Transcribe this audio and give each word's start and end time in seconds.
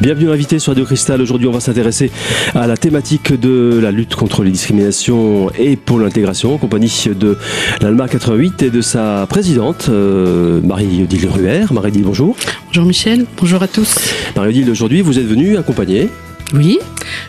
Bienvenue 0.00 0.30
invité 0.30 0.58
sur 0.58 0.70
Radio 0.70 0.86
Cristal. 0.86 1.20
Aujourd'hui, 1.20 1.46
on 1.46 1.52
va 1.52 1.60
s'intéresser 1.60 2.10
à 2.54 2.66
la 2.66 2.78
thématique 2.78 3.38
de 3.38 3.78
la 3.82 3.90
lutte 3.90 4.14
contre 4.14 4.42
les 4.42 4.50
discriminations 4.50 5.50
et 5.58 5.76
pour 5.76 5.98
l'intégration 5.98 6.54
en 6.54 6.56
compagnie 6.56 6.90
de 7.14 7.36
l'Alma 7.82 8.08
88 8.08 8.62
et 8.62 8.70
de 8.70 8.80
sa 8.80 9.26
présidente, 9.28 9.88
euh, 9.90 10.62
Marie-Odile 10.62 11.28
Ruher. 11.28 11.64
Marie-Odile, 11.70 12.04
bonjour. 12.04 12.34
Bonjour 12.68 12.86
Michel, 12.86 13.26
bonjour 13.36 13.62
à 13.62 13.68
tous. 13.68 14.14
Marie-Odile, 14.36 14.70
aujourd'hui, 14.70 15.02
vous 15.02 15.18
êtes 15.18 15.26
venue 15.26 15.58
accompagner 15.58 16.08
oui, 16.52 16.80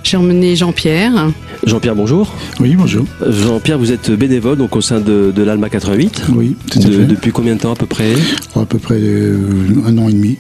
j'ai 0.01 0.17
emmené 0.17 0.55
Jean-Pierre. 0.55 1.31
Jean-Pierre, 1.63 1.95
bonjour. 1.95 2.33
Oui, 2.59 2.75
bonjour. 2.75 3.05
Jean-Pierre, 3.23 3.77
vous 3.77 3.91
êtes 3.91 4.09
bénévole 4.09 4.57
donc 4.57 4.75
au 4.75 4.81
sein 4.81 4.99
de, 4.99 5.31
l'Alma 5.37 5.69
88. 5.69 6.23
Oui, 6.33 6.55
tout 6.71 6.79
à 6.79 6.81
fait. 6.81 7.05
Depuis 7.05 7.31
combien 7.31 7.53
de 7.53 7.59
temps 7.59 7.73
à 7.73 7.75
peu 7.75 7.85
près? 7.85 8.13
À 8.55 8.65
peu 8.65 8.79
près 8.79 8.97
euh, 8.97 9.37
un 9.85 9.95
an 9.99 10.09
et 10.09 10.13
demi. 10.13 10.37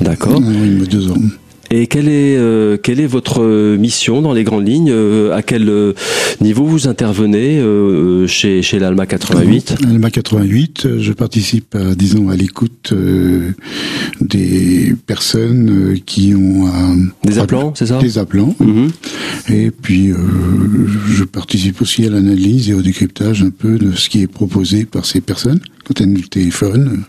D'accord. 0.00 0.36
Un 0.36 0.46
an 0.46 0.52
et 0.52 0.68
demi, 0.68 0.88
deux 0.88 1.10
ans. 1.10 1.16
Et 1.76 1.88
quelle 1.88 2.08
est, 2.08 2.36
euh, 2.36 2.76
quelle 2.76 3.00
est 3.00 3.06
votre 3.08 3.42
mission 3.76 4.22
dans 4.22 4.32
les 4.32 4.44
grandes 4.44 4.68
lignes 4.68 4.92
euh, 4.92 5.34
À 5.34 5.42
quel 5.42 5.68
euh, 5.68 5.92
niveau 6.40 6.64
vous 6.64 6.86
intervenez 6.86 7.60
chez, 8.28 8.62
chez 8.62 8.78
l'ALMA 8.78 9.06
88 9.06 9.78
L'ALMA 9.80 10.10
88, 10.10 11.00
je 11.00 11.12
participe, 11.12 11.74
à, 11.74 11.96
disons, 11.96 12.28
à 12.28 12.36
l'écoute 12.36 12.94
des 14.20 14.94
personnes 15.04 15.98
qui 16.06 16.36
ont... 16.36 16.70
des 17.24 17.40
appelants, 17.40 17.72
c'est 17.74 17.86
ça? 17.86 17.98
Des 17.98 18.18
appelants. 18.18 18.54
Mhm. 18.60 18.90
Et 19.50 19.72
puis, 19.72 20.12
je 21.08 21.24
participe 21.24 21.82
aussi 21.82 22.06
à 22.06 22.10
l'analyse 22.10 22.70
et 22.70 22.74
au 22.74 22.82
décryptage 22.82 23.42
un 23.42 23.50
peu 23.50 23.78
de 23.78 23.92
ce 23.96 24.08
qui 24.08 24.22
est 24.22 24.28
proposé 24.28 24.84
par 24.84 25.04
ces 25.06 25.20
personnes 25.20 25.60
quand 25.84 26.00
elles 26.00 26.12
nous 26.12 26.20
téléphonent 26.20 27.02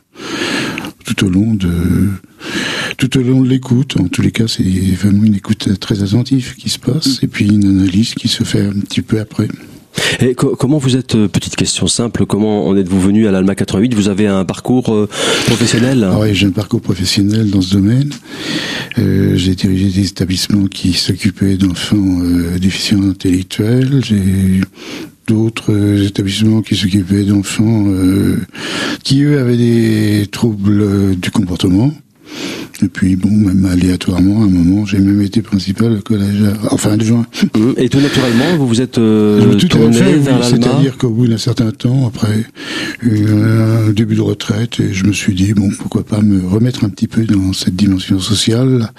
tout 1.05 1.25
au 1.25 1.29
long 1.29 1.53
de 1.53 2.09
tout 2.97 3.17
au 3.17 3.21
long 3.21 3.41
de 3.41 3.49
l'écoute. 3.49 3.95
En 3.99 4.07
tous 4.07 4.21
les 4.21 4.31
cas, 4.31 4.47
c'est 4.47 4.63
vraiment 4.63 5.23
une 5.23 5.35
écoute 5.35 5.79
très 5.79 6.03
attentive 6.03 6.55
qui 6.55 6.69
se 6.69 6.79
passe 6.79 7.19
et 7.23 7.27
puis 7.27 7.47
une 7.47 7.65
analyse 7.65 8.13
qui 8.13 8.27
se 8.27 8.43
fait 8.43 8.61
un 8.61 8.79
petit 8.79 9.01
peu 9.01 9.19
après. 9.19 9.47
Et 10.19 10.35
comment 10.35 10.77
vous 10.77 10.97
êtes, 10.97 11.15
euh, 11.15 11.27
petite 11.27 11.55
question 11.55 11.87
simple, 11.87 12.25
comment 12.25 12.67
en 12.67 12.75
êtes-vous 12.75 12.99
venu 12.99 13.27
à 13.27 13.31
l'ALMA 13.31 13.55
88 13.55 13.93
Vous 13.93 14.09
avez 14.09 14.27
un 14.27 14.43
parcours 14.45 14.93
euh, 14.93 15.07
professionnel? 15.45 16.07
Ah 16.09 16.19
Oui, 16.19 16.33
j'ai 16.35 16.47
un 16.47 16.51
parcours 16.51 16.81
professionnel 16.81 17.49
dans 17.49 17.61
ce 17.61 17.73
domaine. 17.73 18.09
Euh, 18.97 19.35
j'ai 19.35 19.55
dirigé 19.55 19.89
des 19.89 20.07
établissements 20.07 20.67
qui 20.67 20.93
s'occupaient 20.93 21.57
d'enfants 21.57 21.95
euh, 21.97 22.59
déficients 22.59 23.03
intellectuels. 23.03 24.01
J'ai 24.03 24.61
d'autres 25.27 26.03
établissements 26.05 26.61
qui 26.61 26.75
s'occupaient 26.75 27.23
d'enfants 27.23 27.85
qui, 29.03 29.23
eux, 29.23 29.39
avaient 29.39 29.57
des 29.57 30.27
troubles 30.31 31.15
du 31.15 31.31
comportement. 31.31 31.91
Et 32.81 32.87
puis, 32.87 33.15
bon, 33.15 33.31
même 33.31 33.65
aléatoirement, 33.65 34.41
à 34.41 34.45
un 34.45 34.49
moment, 34.49 34.85
j'ai 34.85 34.99
même 34.99 35.21
été 35.21 35.41
principal 35.41 35.93
au 35.93 36.01
collège, 36.01 36.43
enfin 36.71 36.91
adjoint. 36.91 37.25
Mmh. 37.55 37.71
Et 37.77 37.87
tout 37.87 38.01
naturellement, 38.01 38.57
vous 38.57 38.67
vous 38.67 38.81
êtes 38.81 38.97
euh, 38.97 39.55
tout 39.55 39.67
tourné 39.69 39.97
fait, 39.97 40.17
vers 40.17 40.43
C'est-à-dire 40.43 40.97
qu'au 40.97 41.09
bout 41.09 41.27
d'un 41.27 41.37
certain 41.37 41.71
temps, 41.71 42.07
après 42.07 42.45
un 43.03 43.91
début 43.91 44.15
de 44.15 44.21
retraite, 44.21 44.79
et 44.81 44.93
je 44.93 45.05
me 45.05 45.13
suis 45.13 45.33
dit, 45.33 45.53
bon, 45.53 45.69
pourquoi 45.79 46.03
pas 46.03 46.21
me 46.21 46.45
remettre 46.45 46.83
un 46.83 46.89
petit 46.89 47.07
peu 47.07 47.23
dans 47.23 47.53
cette 47.53 47.75
dimension 47.75 48.19
sociale, 48.19 48.91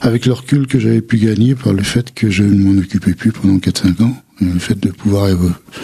avec 0.00 0.26
le 0.26 0.32
recul 0.32 0.66
que 0.68 0.78
j'avais 0.78 1.02
pu 1.02 1.16
gagner 1.18 1.56
par 1.56 1.72
le 1.72 1.82
fait 1.82 2.14
que 2.14 2.30
je 2.30 2.44
ne 2.44 2.62
m'en 2.62 2.78
occupais 2.78 3.14
plus 3.14 3.32
pendant 3.32 3.56
4-5 3.56 4.02
ans 4.04 4.16
le 4.40 4.58
fait 4.58 4.78
de 4.78 4.90
pouvoir 4.90 5.28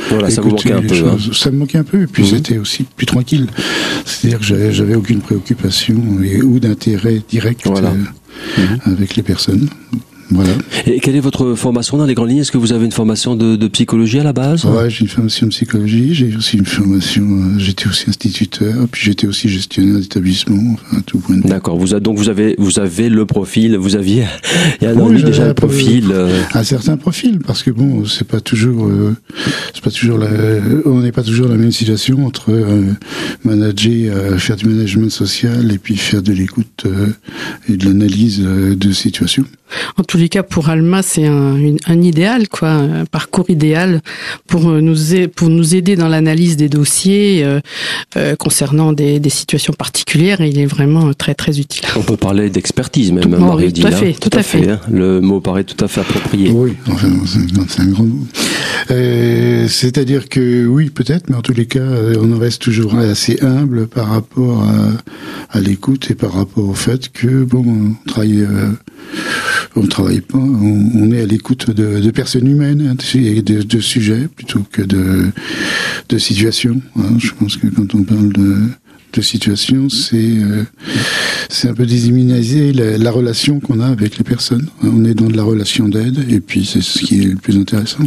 voilà, 0.09 0.31
ça 0.31 0.41
vous 0.41 0.51
manquait 0.51 0.73
un 0.73 0.83
peu, 0.83 0.95
hein. 1.07 1.17
ça 1.33 1.51
me 1.51 1.59
manquait 1.59 1.79
un 1.79 1.85
peu 1.85 2.03
et 2.03 2.07
puis 2.07 2.23
mhm. 2.23 2.29
c'était 2.29 2.59
aussi 2.59 2.85
plus 2.97 3.07
tranquille 3.07 3.47
c'est-à-dire 4.05 4.41
que 4.41 4.73
j'avais 4.73 4.95
aucune 4.95 5.21
préoccupation 5.21 5.95
ou 6.45 6.59
d'intérêt 6.59 7.23
direct 7.29 7.67
euh, 7.67 7.93
mhm. 8.57 8.81
avec 8.87 9.17
les 9.17 9.23
personnes 9.23 9.69
voilà. 10.31 10.51
Et 10.87 10.99
quelle 11.01 11.15
est 11.17 11.21
votre 11.21 11.55
formation 11.55 11.97
dans 11.97 12.05
les 12.05 12.15
grandes 12.15 12.31
lignes? 12.31 12.39
Est-ce 12.39 12.51
que 12.51 12.59
vous 12.59 12.73
avez 12.73 12.85
une 12.85 12.93
formation 12.93 13.37
de, 13.37 13.57
de 13.57 13.69
psychologie 13.69 14.19
à 14.19 14.25
la 14.25 14.33
base? 14.33 14.65
Ouais, 14.65 14.91
j'ai 14.91 15.03
une 15.03 15.09
formation 15.09 15.47
de 15.47 15.53
psychologie. 15.53 16.15
J'ai 16.15 16.35
aussi 16.37 16.57
une 16.57 16.67
formation. 16.67 17.23
Euh, 17.23 17.59
j'étais 17.59 17.87
aussi 17.87 18.09
instituteur, 18.09 18.75
puis 18.91 19.03
j'étais 19.05 19.27
aussi 19.27 19.49
gestionnaire 19.49 20.01
d'établissement. 20.01 20.75
Enfin, 20.75 21.03
tout 21.07 21.19
point 21.19 21.37
de 21.37 21.47
D'accord. 21.47 21.79
Vous 21.79 21.99
donc 22.01 22.19
vous 22.19 22.29
avez 22.29 22.57
vous 22.59 22.79
avez 22.79 23.09
le 23.09 23.25
profil. 23.25 23.77
Vous 23.77 23.95
aviez 23.95 24.25
il 24.81 24.85
y 24.85 24.91
a 24.91 24.95
oui, 24.95 25.23
déjà 25.23 25.47
le 25.49 25.55
profil. 25.55 26.11
Euh... 26.11 26.41
Un 26.55 26.65
certain 26.65 26.97
profil, 26.97 27.39
parce 27.39 27.63
que 27.63 27.71
bon, 27.71 28.05
c'est 28.05 28.27
pas 28.27 28.41
toujours 28.41 28.87
euh, 28.87 29.15
c'est 29.75 29.83
pas 29.83 29.91
toujours 29.91 30.19
la, 30.19 30.29
on 30.85 31.01
n'est 31.01 31.13
pas 31.13 31.23
toujours 31.23 31.47
dans 31.47 31.53
la 31.53 31.59
même 31.59 31.73
situation 31.73 32.27
entre 32.27 32.53
manager, 33.45 34.41
faire 34.41 34.57
du 34.57 34.67
management 34.67 35.11
social 35.11 35.71
et 35.71 35.79
puis 35.79 35.97
faire 35.97 36.23
de 36.23 36.33
l'écoute 36.33 36.85
et 37.69 37.77
de 37.77 37.85
l'analyse 37.85 38.41
de 38.41 38.93
situation. 38.93 39.45
En 39.97 40.03
tous 40.03 40.17
les 40.17 40.29
cas, 40.29 40.43
pour 40.43 40.69
Alma, 40.69 41.03
c'est 41.03 41.27
un, 41.27 41.57
un, 41.87 42.03
idéal, 42.03 42.49
quoi, 42.49 42.69
un 42.71 43.05
parcours 43.05 43.49
idéal 43.51 44.01
pour 44.47 44.63
nous 44.63 44.97
pour 45.35 45.49
nous 45.49 45.75
aider 45.75 45.97
dans 45.97 46.09
l'analyse 46.09 46.57
des 46.57 46.69
dossiers 46.69 47.45
euh, 47.45 47.61
euh, 48.17 48.37
concernant 48.37 48.93
des, 48.93 49.21
des, 49.21 49.31
situations 49.31 49.73
particulières. 49.73 50.41
Et 50.41 50.49
il 50.49 50.59
est 50.59 50.67
vraiment 50.67 51.13
très 51.15 51.35
très 51.35 51.59
utile. 51.59 51.85
On 51.97 52.03
peut 52.03 52.17
parler 52.17 52.51
d'expertise 52.51 53.13
même, 53.13 53.29
Marie 53.29 53.73
Tout 53.73 53.87
à 53.87 53.91
fait, 53.91 54.13
tout, 54.13 54.31
à 54.33 54.43
fait. 54.43 54.69
Hein. 54.69 54.81
Le 54.91 55.21
mot 55.21 55.41
paraît 55.41 55.65
tout 55.65 55.83
à 55.85 55.89
fait 55.89 56.01
approprié. 56.01 56.51
Oui, 56.51 56.75
enfin, 56.89 57.09
c'est 57.69 57.81
un 57.81 57.87
grand 57.87 58.05
mot. 58.05 58.27
Euh, 58.91 59.67
C'est-à-dire 59.69 60.29
que 60.29 60.67
oui, 60.67 60.91
peut-être, 60.91 61.29
mais 61.29 61.37
en 61.37 61.43
tous 61.43 61.55
les 61.55 61.67
cas, 61.67 61.81
on 62.21 62.33
en 62.33 62.39
reste 62.39 62.63
toujours 62.63 62.95
assez 62.97 63.39
humble 63.43 63.87
par 63.87 64.09
rapport 64.09 64.63
à, 64.63 65.57
à 65.57 65.61
l'écoute 65.61 66.11
et 66.11 66.15
par 66.15 66.33
rapport 66.33 66.69
au 66.69 66.75
fait 66.75 67.11
que 67.13 67.45
bon, 67.45 67.65
on 67.67 68.09
travaille. 68.09 68.47
On 69.77 69.87
travaille 69.87 70.21
pas, 70.21 70.39
on, 70.39 71.11
est 71.13 71.23
à 71.23 71.27
l'écoute 71.27 71.71
de, 71.71 72.11
personnes 72.11 72.49
humaines 72.49 72.95
hein, 72.95 73.19
et 73.19 73.43
de, 73.43 73.81
sujets 73.81 74.29
plutôt 74.35 74.65
que 74.71 74.83
de, 74.83 75.27
de 76.09 76.19
situations. 76.19 76.81
Hein. 76.99 77.19
Je 77.19 77.31
pense 77.33 77.57
que 77.57 77.67
quand 77.67 77.95
on 77.95 78.03
parle 78.03 78.33
de, 78.33 78.69
de 79.13 79.23
situation, 79.23 79.89
c'est 79.89 80.17
euh, 80.17 80.65
c'est 81.49 81.69
un 81.69 81.75
peu 81.75 81.87
désimmuniser 81.87 82.73
la, 82.73 83.11
relation 83.11 83.61
qu'on 83.61 83.81
a 83.81 83.87
avec 83.87 84.19
les 84.19 84.25
personnes. 84.25 84.69
On 84.83 85.05
est 85.05 85.15
dans 85.15 85.29
de 85.29 85.37
la 85.37 85.43
relation 85.43 85.89
d'aide, 85.89 86.25
et 86.29 86.41
puis 86.41 86.65
c'est 86.65 86.83
ce 86.83 86.99
qui 86.99 87.23
est 87.23 87.29
le 87.29 87.37
plus 87.37 87.57
intéressant. 87.57 88.05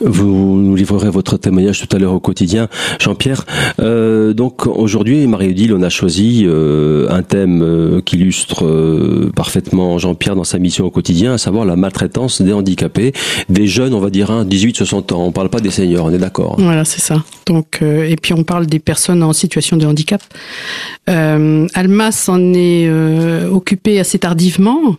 Vous 0.00 0.56
nous 0.60 0.74
livrerez 0.74 1.10
votre 1.10 1.36
témoignage 1.36 1.86
tout 1.86 1.96
à 1.96 1.98
l'heure 1.98 2.12
au 2.12 2.20
quotidien, 2.20 2.68
Jean-Pierre. 3.00 3.44
Euh, 3.80 4.32
donc 4.32 4.66
aujourd'hui, 4.66 5.26
Marie-Odile, 5.26 5.72
on 5.74 5.82
a 5.82 5.88
choisi 5.88 6.44
euh, 6.46 7.08
un 7.10 7.22
thème 7.22 7.62
euh, 7.62 8.00
qui 8.00 8.16
illustre 8.16 9.30
parfaitement 9.34 9.98
Jean-Pierre 9.98 10.34
dans 10.34 10.44
sa 10.44 10.58
mission 10.58 10.84
au 10.86 10.90
quotidien, 10.90 11.34
à 11.34 11.38
savoir 11.38 11.64
la 11.64 11.76
maltraitance 11.76 12.42
des 12.42 12.52
handicapés, 12.52 13.12
des 13.48 13.66
jeunes, 13.66 13.94
on 13.94 14.00
va 14.00 14.10
dire, 14.10 14.30
hein, 14.30 14.44
18-60 14.44 15.14
ans. 15.14 15.22
On 15.22 15.26
ne 15.28 15.32
parle 15.32 15.50
pas 15.50 15.60
des 15.60 15.70
seniors, 15.70 16.06
on 16.06 16.10
est 16.10 16.18
d'accord. 16.18 16.56
Hein. 16.58 16.62
Voilà, 16.62 16.84
c'est 16.84 17.00
ça. 17.00 17.22
Donc, 17.46 17.80
et 17.82 18.16
puis 18.16 18.34
on 18.34 18.44
parle 18.44 18.66
des 18.66 18.78
personnes 18.78 19.22
en 19.22 19.32
situation 19.32 19.76
de 19.76 19.86
handicap. 19.86 20.22
Alma 21.06 22.12
s'en 22.12 22.52
est 22.54 22.90
occupé 23.50 24.00
assez 24.00 24.18
tardivement. 24.18 24.96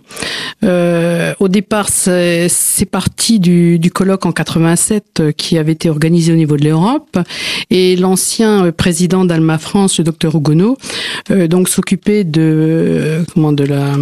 au 0.64 1.48
départ, 1.48 1.90
c'est 1.90 2.90
parti 2.90 3.40
du, 3.40 3.80
du 3.80 3.92
colloque 3.92 4.26
en 4.26 4.32
86 4.32 4.79
euh, 5.20 5.32
qui 5.32 5.58
avait 5.58 5.74
été 5.74 5.90
organisé 5.90 6.32
au 6.32 6.36
niveau 6.36 6.58
de 6.58 6.64
l'Europe 6.64 7.18
et 7.70 7.96
l'ancien 7.96 8.66
euh, 8.66 8.72
président 8.72 9.26
d'Alma 9.26 9.58
France, 9.58 9.98
le 9.98 10.04
docteur 10.04 10.36
Hugonot, 10.36 10.78
euh, 11.32 11.48
donc 11.48 11.70
s'occupait 11.70 12.24
de 12.24 13.24
comment 13.34 13.52
de 13.52 13.66
la 13.66 13.96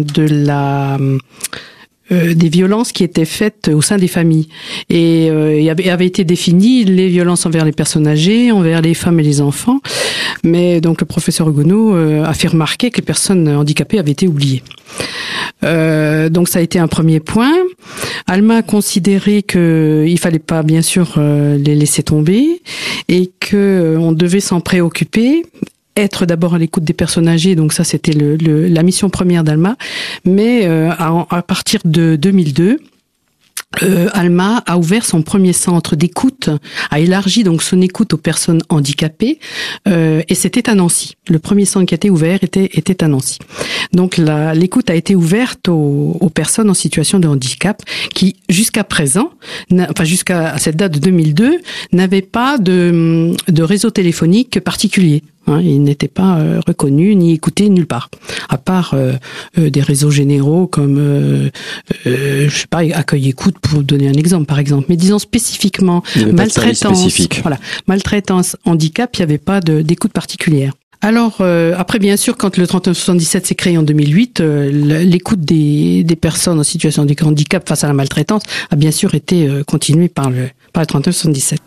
de 0.00 0.22
la 0.22 0.98
des 2.10 2.48
violences 2.48 2.92
qui 2.92 3.02
étaient 3.04 3.24
faites 3.24 3.68
au 3.68 3.82
sein 3.82 3.96
des 3.96 4.08
familles 4.08 4.48
et 4.88 5.26
il 5.26 5.70
avait, 5.70 5.90
avait 5.90 6.06
été 6.06 6.24
défini 6.24 6.84
les 6.84 7.08
violences 7.08 7.46
envers 7.46 7.64
les 7.64 7.72
personnes 7.72 8.06
âgées, 8.06 8.52
envers 8.52 8.80
les 8.80 8.94
femmes 8.94 9.18
et 9.18 9.24
les 9.24 9.40
enfants. 9.40 9.80
Mais 10.44 10.80
donc 10.80 11.00
le 11.00 11.06
professeur 11.06 11.48
Hugonot 11.48 11.94
a 12.24 12.32
fait 12.32 12.48
remarquer 12.48 12.90
que 12.90 12.98
les 12.98 13.04
personnes 13.04 13.48
handicapées 13.48 13.98
avaient 13.98 14.12
été 14.12 14.28
oubliées. 14.28 14.62
Euh, 15.64 16.28
donc 16.28 16.48
ça 16.48 16.58
a 16.58 16.62
été 16.62 16.78
un 16.78 16.88
premier 16.88 17.20
point. 17.20 17.54
Alma 18.26 18.58
a 18.58 18.62
considéré 18.62 19.42
qu'il 19.42 20.18
fallait 20.18 20.38
pas 20.38 20.62
bien 20.62 20.82
sûr 20.82 21.14
euh, 21.16 21.56
les 21.56 21.74
laisser 21.74 22.02
tomber 22.02 22.62
et 23.08 23.30
que 23.40 23.56
euh, 23.56 23.98
on 23.98 24.12
devait 24.12 24.40
s'en 24.40 24.60
préoccuper 24.60 25.44
être 25.96 26.26
d'abord 26.26 26.54
à 26.54 26.58
l'écoute 26.58 26.84
des 26.84 26.92
personnes 26.92 27.28
âgées, 27.28 27.54
donc 27.54 27.72
ça 27.72 27.84
c'était 27.84 28.12
le, 28.12 28.36
la 28.68 28.82
mission 28.82 29.10
première 29.10 29.44
d'Alma, 29.44 29.76
mais 30.24 30.66
à, 30.66 31.26
à, 31.30 31.42
partir 31.42 31.80
de 31.84 32.16
2002, 32.16 32.78
euh, 33.82 34.08
Alma 34.12 34.62
a 34.66 34.78
ouvert 34.78 35.04
son 35.04 35.22
premier 35.22 35.52
centre 35.52 35.96
d'écoute, 35.96 36.48
a 36.90 37.00
élargi 37.00 37.42
donc 37.42 37.62
son 37.62 37.80
écoute 37.82 38.14
aux 38.14 38.18
personnes 38.18 38.62
handicapées, 38.68 39.38
euh, 39.86 40.22
et 40.28 40.34
c'était 40.34 40.70
à 40.70 40.74
Nancy. 40.74 41.16
Le 41.28 41.38
premier 41.38 41.64
centre 41.64 41.86
qui 41.86 41.94
a 41.94 41.96
été 41.96 42.08
ouvert 42.08 42.42
était, 42.42 42.70
était 42.72 43.04
à 43.04 43.08
Nancy. 43.08 43.38
Donc 43.92 44.18
l'écoute 44.18 44.88
a 44.88 44.94
été 44.94 45.14
ouverte 45.14 45.68
aux, 45.68 46.16
aux, 46.20 46.30
personnes 46.30 46.70
en 46.70 46.74
situation 46.74 47.18
de 47.18 47.28
handicap 47.28 47.82
qui, 48.14 48.36
jusqu'à 48.48 48.84
présent, 48.84 49.30
enfin 49.72 50.04
jusqu'à 50.04 50.56
cette 50.58 50.76
date 50.76 50.92
de 50.92 50.98
2002, 50.98 51.60
n'avaient 51.92 52.22
pas 52.22 52.58
de, 52.58 53.32
de 53.48 53.62
réseau 53.62 53.90
téléphonique 53.90 54.60
particulier. 54.60 55.22
Hein, 55.48 55.60
il 55.62 55.82
n'était 55.82 56.08
pas 56.08 56.38
euh, 56.38 56.60
reconnu 56.66 57.14
ni 57.14 57.32
écouté 57.32 57.68
nulle 57.68 57.86
part, 57.86 58.10
à 58.48 58.58
part 58.58 58.94
euh, 58.94 59.12
euh, 59.58 59.70
des 59.70 59.80
réseaux 59.80 60.10
généraux 60.10 60.66
comme, 60.66 61.50
je 62.04 62.48
sais 62.48 62.66
pas, 62.66 62.78
accueil 62.78 63.28
écoute 63.28 63.58
pour 63.60 63.82
donner 63.82 64.08
un 64.08 64.14
exemple, 64.14 64.46
par 64.46 64.58
exemple. 64.58 64.86
Mais 64.88 64.96
disons 64.96 65.18
spécifiquement 65.18 66.02
maltraitance, 66.32 67.06
voilà, 67.42 67.58
maltraitance, 67.86 68.56
handicap, 68.64 69.14
il 69.14 69.20
n'y 69.20 69.24
avait 69.24 69.38
pas 69.38 69.60
d'écoute 69.60 70.12
particulière. 70.12 70.72
Alors 71.02 71.42
après 71.76 71.98
bien 71.98 72.16
sûr 72.16 72.36
quand 72.36 72.56
le 72.56 72.66
3977 72.66 73.46
s'est 73.46 73.54
créé 73.54 73.76
en 73.78 73.82
2008, 73.82 74.40
l'écoute 74.40 75.40
des, 75.40 76.02
des 76.02 76.16
personnes 76.16 76.58
en 76.58 76.64
situation 76.64 77.04
de 77.04 77.14
handicap 77.22 77.68
face 77.68 77.84
à 77.84 77.86
la 77.86 77.92
maltraitance 77.92 78.42
a 78.70 78.76
bien 78.76 78.90
sûr 78.90 79.14
été 79.14 79.48
continuée 79.66 80.08
par 80.08 80.30
le 80.30 80.48
par 80.72 80.82
le 80.82 80.86
3977. 80.86 81.60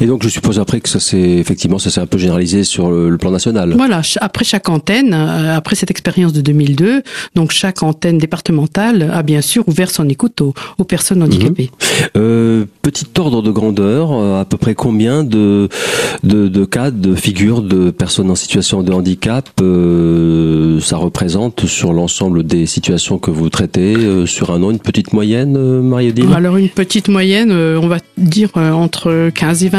Et 0.00 0.06
donc 0.06 0.22
je 0.22 0.28
suppose 0.28 0.58
après 0.58 0.80
que 0.80 0.88
ça 0.88 1.00
s'est 1.00 1.18
effectivement 1.18 1.78
ça 1.78 1.90
s'est 1.90 2.00
un 2.00 2.06
peu 2.06 2.18
généralisé 2.18 2.64
sur 2.64 2.90
le, 2.90 3.18
plan 3.18 3.30
national. 3.30 3.74
Voilà, 3.76 4.02
après 4.20 4.44
chaque 4.44 4.68
antenne, 4.68 5.12
euh, 5.12 5.56
après 5.56 5.74
cette 5.74 5.90
expérience 5.90 6.32
de 6.32 6.40
2002, 6.40 7.02
donc 7.34 7.50
chaque 7.50 7.82
antenne 7.82 8.18
départementale 8.18 9.10
a 9.12 9.22
bien 9.22 9.40
sûr 9.40 9.68
ouvert 9.68 9.90
son 9.90 10.08
écoute 10.08 10.40
aux, 10.40 10.84
personnes 10.84 11.22
handicapées. 11.22 11.70
Mhm. 11.72 12.08
Euh, 12.16 12.64
petit 12.82 13.06
ordre 13.18 13.42
de 13.42 13.50
grandeur, 13.50 14.12
euh, 14.12 14.40
à 14.40 14.44
peu 14.44 14.56
près 14.56 14.74
combien 14.74 15.24
de 15.24 15.68
de, 16.22 16.48
de 16.48 16.64
cas, 16.64 16.90
de 16.90 17.14
figures 17.14 17.62
de 17.62 17.90
personnes 17.90 18.30
en 18.30 18.34
situation 18.34 18.82
de 18.82 18.92
handicap 18.92 19.48
euh, 19.60 20.80
ça 20.80 20.96
représente 20.96 21.66
sur 21.66 21.92
l'ensemble 21.92 22.44
des 22.44 22.66
situations 22.66 23.18
que 23.18 23.30
vous 23.30 23.50
traitez 23.50 23.96
sur 24.26 24.50
un 24.50 24.62
an, 24.62 24.70
une 24.70 24.78
petite 24.78 25.12
moyenne, 25.12 25.58
Marie-Odile? 25.82 26.32
Alors 26.34 26.56
une 26.56 26.68
petite 26.68 27.08
moyenne, 27.08 27.52
on 27.52 27.88
va 27.88 27.98
dire 28.16 28.50
entre 28.54 29.30
15 29.30 29.64
et 29.64 29.68
20 29.68 29.77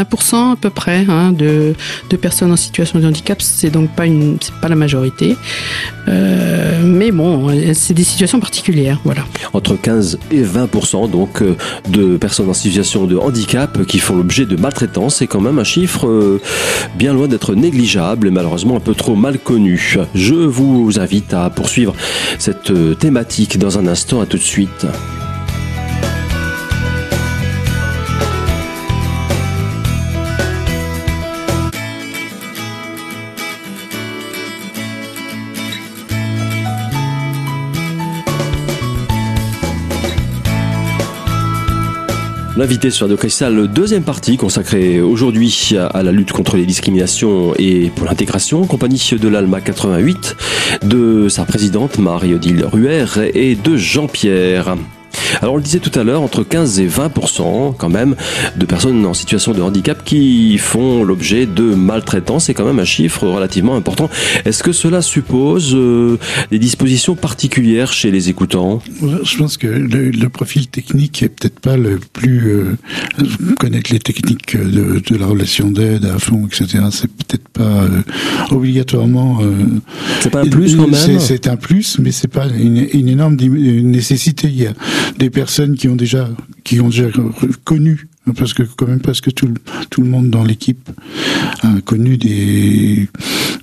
à 0.52 0.56
peu 0.56 0.70
près 0.70 1.06
hein, 1.10 1.32
de, 1.32 1.76
personnes 2.22 2.52
en 2.52 2.58
situation 2.58 3.00
de 3.00 3.08
handicap. 3.08 3.42
C'est 3.42 3.70
donc 3.70 3.90
pas 3.96 4.06
une, 4.06 4.38
la 4.68 4.76
majorité, 4.76 5.36
euh, 6.08 6.82
mais 6.84 7.12
bon, 7.12 7.50
c'est 7.74 7.94
des 7.94 8.04
situations 8.04 8.40
particulières, 8.40 9.00
voilà. 9.04 9.24
Entre 9.54 9.76
15 9.76 10.20
et 10.32 10.42
20 10.42 10.70
donc 11.12 11.42
euh, 11.42 11.56
de 11.90 12.18
personnes 12.18 12.50
en 12.50 12.54
situation 12.54 13.06
de 13.06 13.18
handicap 13.18 13.86
qui 13.86 14.00
font 14.00 14.16
l'objet 14.16 14.46
de 14.46 14.56
maltraitance, 14.56 15.18
c'est 15.18 15.28
quand 15.28 15.42
même 15.42 15.60
un 15.60 15.64
chiffre 15.64 16.08
euh, 16.08 16.42
bien 16.96 17.14
loin 17.14 17.28
d'être 17.28 17.56
négligeable 17.56 18.28
et 18.28 18.32
malheureusement 18.32 18.78
un 18.78 18.82
peu 18.82 18.94
trop 18.94 19.16
mal 19.16 19.40
connu. 19.40 19.98
Je 20.14 20.34
vous 20.34 21.00
invite 21.00 21.34
à 21.34 21.50
poursuivre 21.50 21.94
cette 22.38 22.72
thématique 23.00 23.58
dans 23.58 23.78
un 23.78 23.88
instant. 23.88 24.22
À 24.22 24.26
tout 24.26 24.38
de 24.38 24.44
suite. 24.44 24.86
L'invité 42.60 42.92
sur 42.92 43.06
Radio 43.06 43.16
Cristal, 43.16 43.70
deuxième 43.70 44.04
partie 44.04 44.36
consacrée 44.36 45.00
aujourd'hui 45.00 45.78
à 45.94 46.04
la 46.04 46.12
lutte 46.12 46.34
contre 46.34 46.58
les 46.58 46.66
discriminations 46.66 47.54
et 47.58 47.90
pour 47.96 48.06
l'intégration, 48.06 48.64
en 48.64 48.66
compagnie 48.66 49.12
de 49.18 49.28
l'ALMA 49.30 49.62
88, 49.62 50.36
de 50.84 51.30
sa 51.30 51.46
présidente 51.46 52.00
Marie-Odile 52.00 52.66
Ruher 52.66 53.06
et 53.34 53.56
de 53.56 53.78
Jean-Pierre. 53.78 54.76
Alors 55.42 55.54
on 55.54 55.58
le 55.58 55.64
disait 55.64 55.80
tout 55.80 55.98
à 55.98 56.04
l'heure, 56.04 56.22
entre 56.22 56.44
15 56.44 56.80
et 56.80 56.88
20 56.88 57.10
quand 57.78 57.90
même 57.90 58.16
de 58.58 58.66
personnes 58.66 59.06
en 59.06 59.14
situation 59.14 59.54
de 59.54 59.62
handicap 59.62 60.04
qui 60.04 60.58
font 60.58 61.04
l'objet 61.04 61.46
de 61.46 61.64
maltraitance. 61.76 62.46
C'est 62.46 62.54
quand 62.54 62.66
même 62.66 62.80
un 62.80 62.86
chiffre 62.86 63.28
relativement 63.28 63.76
important. 63.76 64.10
Est-ce 64.46 64.64
que 64.64 64.72
cela 64.72 65.02
suppose 65.02 65.74
euh, 65.76 66.18
des 66.52 66.60
dispositions 66.60 67.16
particulières 67.16 67.92
chez 67.92 68.12
les 68.12 68.30
écoutants? 68.30 68.82
Je 69.24 69.38
pense 69.38 69.58
que 69.58 69.68
le, 69.68 70.30
profil 70.30 70.68
technique 70.68 71.24
est 71.24 71.30
peut-être 71.30 71.60
pas 71.60 71.76
le 71.76 72.00
plus 72.14 72.52
euh, 72.52 72.78
connaître 73.60 73.92
les 73.92 74.00
techniques 74.00 74.56
de, 74.56 75.02
la 75.18 75.26
relation 75.26 75.70
d'aide 75.72 76.06
à 76.06 76.20
fond, 76.20 76.48
etc. 76.48 76.84
C'est 76.92 77.12
peut-être 77.12 77.50
pas 77.50 77.64
euh, 77.64 78.02
obligatoirement. 78.52 79.40
c'est 80.22 80.30
pas 80.30 80.42
un 80.42 80.48
plus 80.48 80.76
quand 80.76 80.88
même? 80.88 81.20
C'est 81.20 81.48
un 81.48 81.56
plus, 81.56 81.98
mais 82.00 82.12
c'est 82.12 82.28
pas 82.28 82.48
une, 82.48 82.88
une 82.94 83.10
énorme 83.10 83.36
nécessité. 83.36 84.48
Il 84.48 84.62
y 84.62 84.68
a 84.68 84.74
des 85.20 85.30
personnes 85.30 85.76
qui 85.76 85.88
ont 85.88 85.96
déjà 85.96 86.30
qui 86.64 86.80
ont 86.80 86.90
déjà 86.90 87.08
connu 87.66 88.08
parce 88.38 88.54
que 88.54 88.64
quand 88.64 88.88
même 88.88 89.02
parce 89.02 89.22
que 89.22 89.30
tout, 89.30 89.54
tout 89.90 90.02
le 90.02 90.08
monde 90.08 90.30
dans 90.30 90.44
l'équipe 90.44 90.90
a 91.62 91.82
connu 91.82 92.18
des 92.18 93.10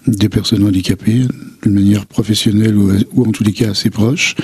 des 0.06 0.28
personnes 0.28 0.64
handicapées 0.64 1.22
d'une 1.62 1.74
manière 1.74 2.06
professionnelle 2.06 2.76
ou, 2.76 2.92
ou 3.12 3.26
en 3.26 3.32
tous 3.32 3.42
les 3.42 3.52
cas 3.52 3.70
assez 3.70 3.90
proche. 3.90 4.36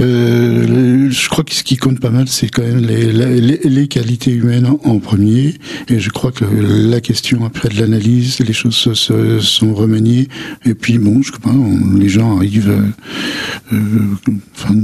Euh, 0.00 1.10
je 1.10 1.28
crois 1.28 1.44
que 1.44 1.54
ce 1.54 1.62
qui 1.62 1.76
compte 1.76 2.00
pas 2.00 2.10
mal, 2.10 2.26
c'est 2.28 2.48
quand 2.48 2.62
même 2.62 2.78
les, 2.78 3.12
les, 3.12 3.60
les, 3.62 3.88
qualités 3.88 4.32
humaines 4.32 4.66
en, 4.84 4.98
premier. 4.98 5.54
Et 5.88 5.98
je 5.98 6.08
crois 6.10 6.32
que 6.32 6.44
la 6.44 7.00
question 7.00 7.44
après 7.44 7.68
de 7.68 7.78
l'analyse, 7.78 8.38
les 8.38 8.52
choses 8.52 8.76
se, 8.76 9.40
sont 9.40 9.74
remaniées. 9.74 10.28
Et 10.64 10.74
puis 10.74 10.98
bon, 10.98 11.20
je 11.22 11.32
crois, 11.32 11.52
les 11.96 12.08
gens 12.08 12.36
arrivent, 12.36 12.70
euh, 12.70 13.74
euh 13.74 14.32
enfin, 14.54 14.74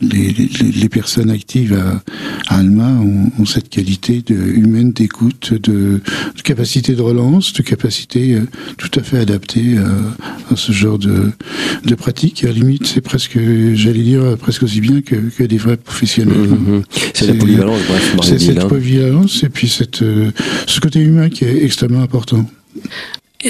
les, 0.00 0.34
les, 0.60 0.88
personnes 0.88 1.30
actives 1.30 1.78
à, 2.48 2.56
Alma 2.56 2.90
ont, 3.38 3.44
cette 3.44 3.68
qualité 3.68 4.22
de, 4.22 4.34
humaine 4.34 4.92
d'écoute, 4.92 5.52
de, 5.54 6.00
de, 6.36 6.42
capacité 6.42 6.94
de 6.94 7.02
relance, 7.02 7.52
de 7.52 7.62
capacité 7.62 8.34
euh, 8.34 8.48
tout 8.78 8.90
à 8.98 9.02
fait 9.02 9.18
adaptée 9.18 9.78
à, 9.78 10.52
à 10.52 10.56
ce 10.56 10.72
genre 10.72 10.98
de, 10.98 11.30
de 11.84 11.94
pratique. 11.94 12.44
À 12.44 12.48
la 12.48 12.54
limite, 12.54 12.86
c'est 12.86 13.00
presque, 13.00 13.38
j'allais 13.74 14.02
dire, 14.02 14.36
presque 14.38 14.62
aussi 14.62 14.80
bien 14.80 15.02
que, 15.02 15.16
que 15.16 15.44
des 15.44 15.58
vrais 15.58 15.76
professionnels. 15.76 16.36
Mmh, 16.36 16.76
mmh. 16.76 16.82
C'est 17.14 17.26
la 17.26 17.34
polyvalence, 17.34 17.80
bref. 17.88 18.16
C'est 18.22 18.38
cette 18.38 18.58
hein. 18.58 18.68
polyvalence 18.68 19.42
et 19.42 19.48
puis 19.48 19.68
cette, 19.68 20.02
euh, 20.02 20.30
ce 20.66 20.80
côté 20.80 21.00
humain 21.00 21.28
qui 21.28 21.44
est 21.44 21.64
extrêmement 21.64 22.02
important. 22.02 22.46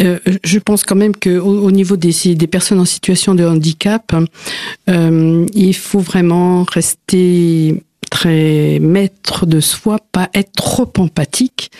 Euh, 0.00 0.18
je 0.44 0.58
pense 0.58 0.84
quand 0.84 0.94
même 0.96 1.14
que 1.14 1.38
au, 1.38 1.70
niveau 1.70 1.96
des, 1.96 2.46
personnes 2.46 2.80
en 2.80 2.84
situation 2.84 3.34
de 3.34 3.44
handicap, 3.44 4.14
euh, 4.88 5.46
il 5.54 5.74
faut 5.74 6.00
vraiment 6.00 6.64
rester 6.64 7.82
très 8.10 8.78
maître 8.80 9.46
de 9.46 9.60
soi, 9.60 9.98
pas 10.12 10.28
être 10.34 10.52
trop 10.52 10.90
empathique, 10.98 11.70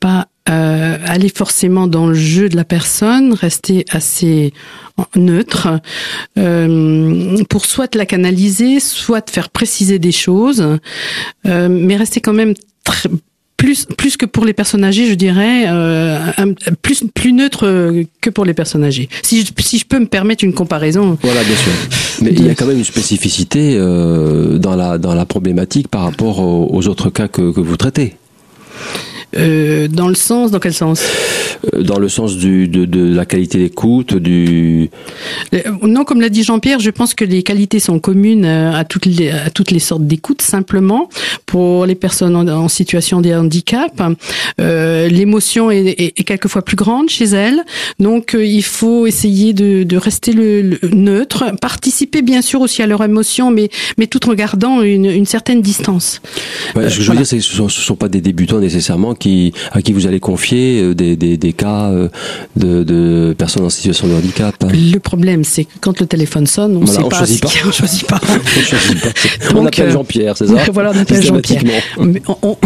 pas 0.00 0.28
euh, 0.48 0.98
aller 1.04 1.28
forcément 1.28 1.86
dans 1.86 2.06
le 2.06 2.14
jeu 2.14 2.48
de 2.48 2.56
la 2.56 2.64
personne, 2.64 3.34
rester 3.34 3.84
assez 3.90 4.52
neutre 5.14 5.80
pour 7.48 7.66
soit 7.66 7.94
la 7.94 8.06
canaliser, 8.06 8.80
soit 8.80 9.28
faire 9.28 9.50
préciser 9.50 9.98
des 9.98 10.12
choses, 10.12 10.78
mais 11.44 11.96
rester 11.96 12.20
quand 12.20 12.32
même 12.32 12.54
très 12.84 13.10
plus 13.56 13.86
plus 13.96 14.16
que 14.16 14.26
pour 14.26 14.44
les 14.44 14.52
personnes 14.52 14.84
âgées, 14.84 15.06
je 15.06 15.14
dirais, 15.14 15.64
euh, 15.68 16.18
plus 16.82 17.04
plus 17.14 17.32
neutre 17.32 17.66
que 18.20 18.30
pour 18.30 18.44
les 18.44 18.54
personnes 18.54 18.84
âgées. 18.84 19.08
Si 19.22 19.44
je, 19.44 19.52
si 19.58 19.78
je 19.78 19.86
peux 19.86 19.98
me 19.98 20.06
permettre 20.06 20.44
une 20.44 20.52
comparaison. 20.52 21.18
Voilà, 21.22 21.42
bien 21.42 21.56
sûr. 21.56 21.72
Mais 22.22 22.30
il 22.32 22.46
y 22.46 22.50
a 22.50 22.54
quand 22.54 22.66
même 22.66 22.78
une 22.78 22.84
spécificité 22.84 23.76
euh, 23.76 24.58
dans 24.58 24.76
la 24.76 24.98
dans 24.98 25.14
la 25.14 25.26
problématique 25.26 25.88
par 25.88 26.02
rapport 26.02 26.40
aux, 26.40 26.88
autres 26.88 27.10
cas 27.10 27.28
que, 27.28 27.52
que 27.52 27.60
vous 27.60 27.76
traitez. 27.76 28.14
Euh, 29.34 29.88
dans 29.88 30.08
le 30.08 30.14
sens, 30.14 30.50
dans 30.50 30.60
quel 30.60 30.72
sens? 30.72 31.02
Euh, 31.74 31.82
Dans 31.82 31.98
le 31.98 32.08
sens 32.08 32.36
du, 32.36 32.68
de, 32.68 32.84
de 32.84 33.14
la 33.14 33.26
qualité 33.26 33.58
d'écoute, 33.58 34.14
du. 34.14 34.90
Euh, 35.52 35.62
non, 35.82 36.04
comme 36.04 36.20
l'a 36.20 36.28
dit 36.28 36.42
Jean-Pierre, 36.42 36.80
je 36.80 36.90
pense 36.90 37.14
que 37.14 37.24
les 37.24 37.42
qualités 37.42 37.80
sont 37.80 37.98
communes 37.98 38.44
à 38.44 38.84
toutes 38.84 39.06
les, 39.06 39.30
à 39.30 39.50
toutes 39.50 39.70
les 39.70 39.78
sortes 39.78 40.06
d'écoute. 40.06 40.42
Simplement, 40.42 41.08
pour 41.44 41.86
les 41.86 41.94
personnes 41.94 42.36
en, 42.36 42.68
situation 42.68 43.20
de 43.20 43.32
handicap, 43.32 44.02
euh, 44.60 45.08
l'émotion 45.08 45.70
est, 45.70 45.86
est, 45.86 46.18
est, 46.18 46.24
quelquefois 46.24 46.62
plus 46.62 46.76
grande 46.76 47.08
chez 47.08 47.26
elles. 47.26 47.62
Donc, 47.98 48.36
il 48.38 48.62
faut 48.62 49.06
essayer 49.06 49.52
de, 49.52 49.82
de 49.82 49.96
rester 49.96 50.32
le, 50.32 50.78
neutre, 50.92 51.44
participer 51.60 52.22
bien 52.22 52.42
sûr 52.42 52.60
aussi 52.60 52.82
à 52.82 52.86
leur 52.86 53.02
émotion, 53.02 53.50
mais, 53.50 53.70
mais 53.98 54.06
tout 54.06 54.28
en 54.28 54.34
gardant 54.34 54.82
une, 54.82 55.06
une 55.06 55.26
certaine 55.26 55.62
distance. 55.62 56.20
Ouais, 56.74 56.88
ce 56.88 56.98
que 56.98 57.02
je 57.02 57.10
veux 57.10 57.16
dire, 57.16 57.26
c'est 57.26 57.38
que 57.38 57.42
ce 57.42 57.62
ne 57.62 57.68
sont 57.68 57.96
pas 57.96 58.08
des 58.08 58.20
débutants 58.20 58.60
nécessairement 58.60 59.15
qui, 59.16 59.52
à 59.72 59.82
qui 59.82 59.92
vous 59.92 60.06
allez 60.06 60.20
confier 60.20 60.80
euh, 60.80 60.94
des, 60.94 61.16
des, 61.16 61.36
des 61.36 61.52
cas 61.52 61.90
euh, 61.90 62.08
de, 62.56 62.82
de, 62.84 63.34
personnes 63.36 63.64
en 63.64 63.70
situation 63.70 64.08
de 64.08 64.14
handicap 64.14 64.54
hein. 64.62 64.68
Le 64.72 64.98
problème, 64.98 65.44
c'est 65.44 65.64
que 65.64 65.72
quand 65.80 66.00
le 66.00 66.06
téléphone 66.06 66.46
sonne, 66.46 66.76
on 66.76 66.80
ne 66.80 66.86
sait 66.86 67.02
pas, 67.02 67.18
choisit 67.18 67.42
pas. 67.42 67.48
on 67.66 67.72
choisit 67.72 68.06
pas. 68.06 68.20
on 68.28 68.62
choisit 68.62 69.00
pas. 69.00 69.10
on 69.54 69.66
appelle 69.66 69.88
euh, 69.88 69.92
Jean-Pierre, 69.92 70.36
c'est 70.36 70.46
ça? 70.46 70.54
Voilà, 70.72 70.92
on 70.94 70.98
appelle 70.98 71.22
Jean-Pierre. 71.22 71.62
On, 71.98 72.12
on, 72.42 72.56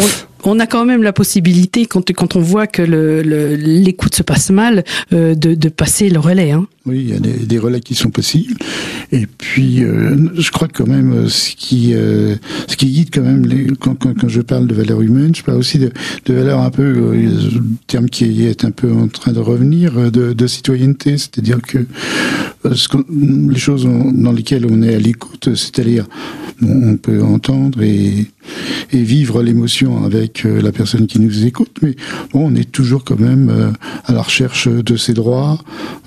on 0.44 0.58
a 0.58 0.66
quand 0.66 0.84
même 0.84 1.02
la 1.02 1.12
possibilité, 1.12 1.86
quand, 1.86 2.12
quand 2.12 2.36
on 2.36 2.40
voit 2.40 2.66
que 2.66 2.82
l'écoute 2.82 4.12
le, 4.12 4.16
se 4.16 4.22
passe 4.22 4.50
mal, 4.50 4.84
de, 5.10 5.34
de, 5.34 5.68
passer 5.68 6.08
le 6.08 6.18
relais. 6.18 6.50
Hein. 6.50 6.66
Oui, 6.90 7.06
il 7.06 7.10
y 7.10 7.14
a 7.14 7.20
des, 7.20 7.58
relais 7.58 7.78
qui 7.78 7.94
sont 7.94 8.10
possibles. 8.10 8.56
Et 9.12 9.26
puis, 9.26 9.84
euh, 9.84 10.16
je 10.34 10.50
crois 10.50 10.66
que 10.66 10.82
quand 10.82 10.88
même, 10.88 11.12
euh, 11.12 11.28
ce 11.28 11.54
qui, 11.54 11.92
euh, 11.94 12.36
ce 12.66 12.76
qui 12.76 12.86
guide 12.86 13.10
quand 13.12 13.22
même, 13.22 13.46
quand, 13.76 13.94
quand, 13.94 14.28
je 14.28 14.40
parle 14.40 14.66
de 14.66 14.74
valeurs 14.74 15.02
humaines, 15.02 15.34
je 15.34 15.42
parle 15.42 15.58
aussi 15.58 15.78
de, 15.78 15.92
de 16.26 16.34
valeurs 16.34 16.60
un 16.60 16.70
peu, 16.70 16.82
euh, 16.82 17.28
terme 17.86 18.08
qui 18.08 18.44
est 18.44 18.64
un 18.64 18.70
peu 18.70 18.90
en 18.92 19.08
train 19.08 19.32
de 19.32 19.38
revenir, 19.38 20.10
de, 20.10 20.46
citoyenneté, 20.46 21.16
c'est-à-dire 21.16 21.60
que 21.62 21.86
les 22.64 23.58
choses 23.58 23.84
dans 23.84 24.32
lesquelles 24.32 24.66
on 24.68 24.82
est 24.82 24.94
à 24.94 24.98
l'écoute, 24.98 25.54
c'est-à-dire 25.54 26.06
on 26.62 26.96
peut 26.96 27.22
entendre 27.22 27.82
et, 27.82 28.26
et 28.92 29.02
vivre 29.02 29.42
l'émotion 29.42 30.04
avec 30.04 30.44
la 30.44 30.72
personne 30.72 31.06
qui 31.06 31.20
nous 31.20 31.46
écoute, 31.46 31.76
mais 31.82 31.94
bon, 32.32 32.48
on 32.50 32.54
est 32.54 32.70
toujours 32.70 33.04
quand 33.04 33.18
même 33.18 33.74
à 34.04 34.12
la 34.12 34.22
recherche 34.22 34.68
de 34.68 34.96
ses 34.96 35.14
droits, 35.14 35.58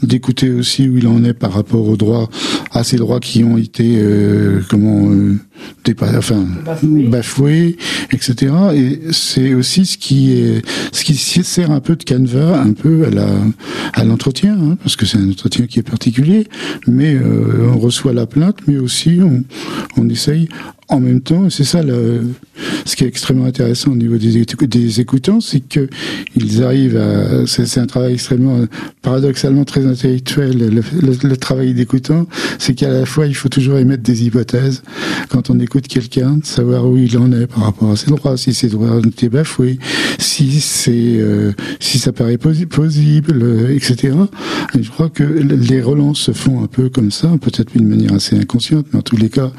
d'écouter 0.03 0.49
aussi 0.49 0.72
où 0.81 0.97
il 0.97 1.07
en 1.07 1.23
est 1.23 1.33
par 1.33 1.53
rapport 1.53 1.87
aux 1.87 1.97
droits, 1.97 2.29
à 2.71 2.83
ces 2.83 2.97
droits 2.97 3.19
qui 3.19 3.43
ont 3.43 3.57
été 3.57 3.95
euh, 3.97 4.61
comment 4.69 5.09
euh, 5.89 6.17
enfin 6.17 6.45
bafoués, 6.81 7.77
etc. 8.11 8.53
Et 8.73 8.99
c'est 9.11 9.53
aussi 9.53 9.85
ce 9.85 9.97
qui 9.97 10.33
est, 10.33 10.61
ce 10.91 11.03
qui 11.03 11.15
sert 11.15 11.71
un 11.71 11.79
peu 11.79 11.95
de 11.95 12.03
canevas, 12.03 12.61
un 12.61 12.73
peu 12.73 13.05
à 13.05 13.09
la, 13.09 13.27
à 13.93 14.03
l'entretien, 14.03 14.57
hein, 14.59 14.77
parce 14.81 14.95
que 14.95 15.05
c'est 15.05 15.17
un 15.17 15.29
entretien 15.29 15.67
qui 15.67 15.79
est 15.79 15.83
particulier. 15.83 16.47
Mais 16.87 17.15
euh, 17.15 17.69
on 17.73 17.79
reçoit 17.79 18.13
la 18.13 18.25
plainte, 18.25 18.57
mais 18.67 18.77
aussi 18.77 19.19
on, 19.21 19.43
on 19.97 20.09
essaye 20.09 20.47
en 20.89 20.99
même 20.99 21.21
temps, 21.21 21.49
c'est 21.49 21.63
ça 21.63 21.81
le, 21.81 22.21
ce 22.85 22.95
qui 22.95 23.03
est 23.03 23.07
extrêmement 23.07 23.45
intéressant 23.45 23.91
au 23.91 23.95
niveau 23.95 24.17
des, 24.17 24.45
des 24.45 24.99
écoutants, 24.99 25.39
c'est 25.39 25.61
que 25.61 25.89
ils 26.35 26.61
arrivent 26.63 26.97
à, 26.97 27.47
c'est 27.47 27.79
un 27.79 27.87
travail 27.87 28.13
extrêmement, 28.13 28.65
paradoxalement 29.01 29.63
très 29.65 29.85
intellectuel. 29.85 30.57
Le, 30.57 30.69
le, 31.01 31.17
le 31.29 31.37
travail 31.37 31.73
d'écoutant, 31.73 32.27
c'est 32.59 32.75
qu'à 32.75 32.89
la 32.89 33.05
fois 33.05 33.27
il 33.27 33.35
faut 33.35 33.49
toujours 33.49 33.77
émettre 33.77 34.03
des 34.03 34.25
hypothèses 34.25 34.83
quand 35.29 35.42
on 35.49 35.59
écoute 35.59 35.87
quelqu'un, 35.87 36.37
de 36.37 36.45
savoir 36.45 36.87
où 36.87 36.97
il 36.97 37.17
en 37.17 37.31
est 37.31 37.47
par 37.47 37.63
rapport 37.63 37.91
à 37.91 37.95
ses 37.95 38.07
droits, 38.07 38.37
si 38.37 38.53
ses 38.53 38.67
droits 38.67 38.91
ont 38.91 39.01
été 39.01 39.29
bafoués, 39.29 39.79
si 40.19 40.59
c'est, 40.59 40.91
euh, 40.93 41.51
si 41.79 41.99
ça 41.99 42.11
paraît 42.11 42.37
possible, 42.37 43.41
euh, 43.41 43.75
etc. 43.75 44.15
Et 44.77 44.83
je 44.83 44.89
crois 44.89 45.09
que 45.09 45.23
les 45.23 45.81
relances 45.81 46.19
se 46.19 46.31
font 46.31 46.63
un 46.63 46.67
peu 46.67 46.89
comme 46.89 47.11
ça, 47.11 47.29
peut-être 47.41 47.73
d'une 47.75 47.87
manière 47.87 48.13
assez 48.13 48.37
inconsciente, 48.37 48.87
mais 48.91 48.99
en 48.99 49.01
tous 49.01 49.17
les 49.17 49.29
cas 49.29 49.51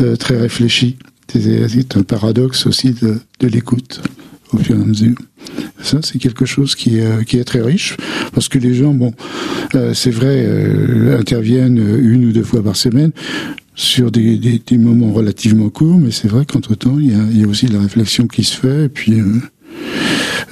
euh, 0.00 0.16
très 0.16 0.36
réfléchi. 0.36 0.96
C'est 1.30 1.96
un 1.96 2.02
paradoxe 2.02 2.66
aussi 2.66 2.92
de, 2.92 3.20
l'écoute 3.42 4.00
au 4.52 4.58
fur 4.58 4.78
et 4.78 4.82
à 4.82 4.84
mesure. 4.84 5.14
Ça, 5.82 5.98
c'est 6.02 6.18
quelque 6.18 6.46
chose 6.46 6.74
qui 6.74 6.98
est, 6.98 7.44
très 7.44 7.60
riche, 7.60 7.96
parce 8.32 8.48
que 8.48 8.58
les 8.58 8.72
gens, 8.72 8.94
bon, 8.94 9.12
c'est 9.92 10.10
vrai, 10.10 10.46
interviennent 11.18 11.78
une 12.00 12.24
ou 12.24 12.32
deux 12.32 12.42
fois 12.42 12.62
par 12.62 12.76
semaine 12.76 13.12
sur 13.78 14.10
des, 14.10 14.36
des, 14.36 14.76
moments 14.76 15.12
relativement 15.12 15.70
courts, 15.70 15.98
mais 15.98 16.10
c'est 16.10 16.26
vrai 16.26 16.44
qu'entre-temps, 16.44 16.98
il 16.98 17.12
y 17.12 17.14
a, 17.14 17.22
y 17.30 17.44
a 17.44 17.46
aussi 17.46 17.68
la 17.68 17.80
réflexion 17.80 18.26
qui 18.26 18.42
se 18.42 18.56
fait, 18.56 18.86
et 18.86 18.88
puis... 18.88 19.20
Euh, 19.20 19.40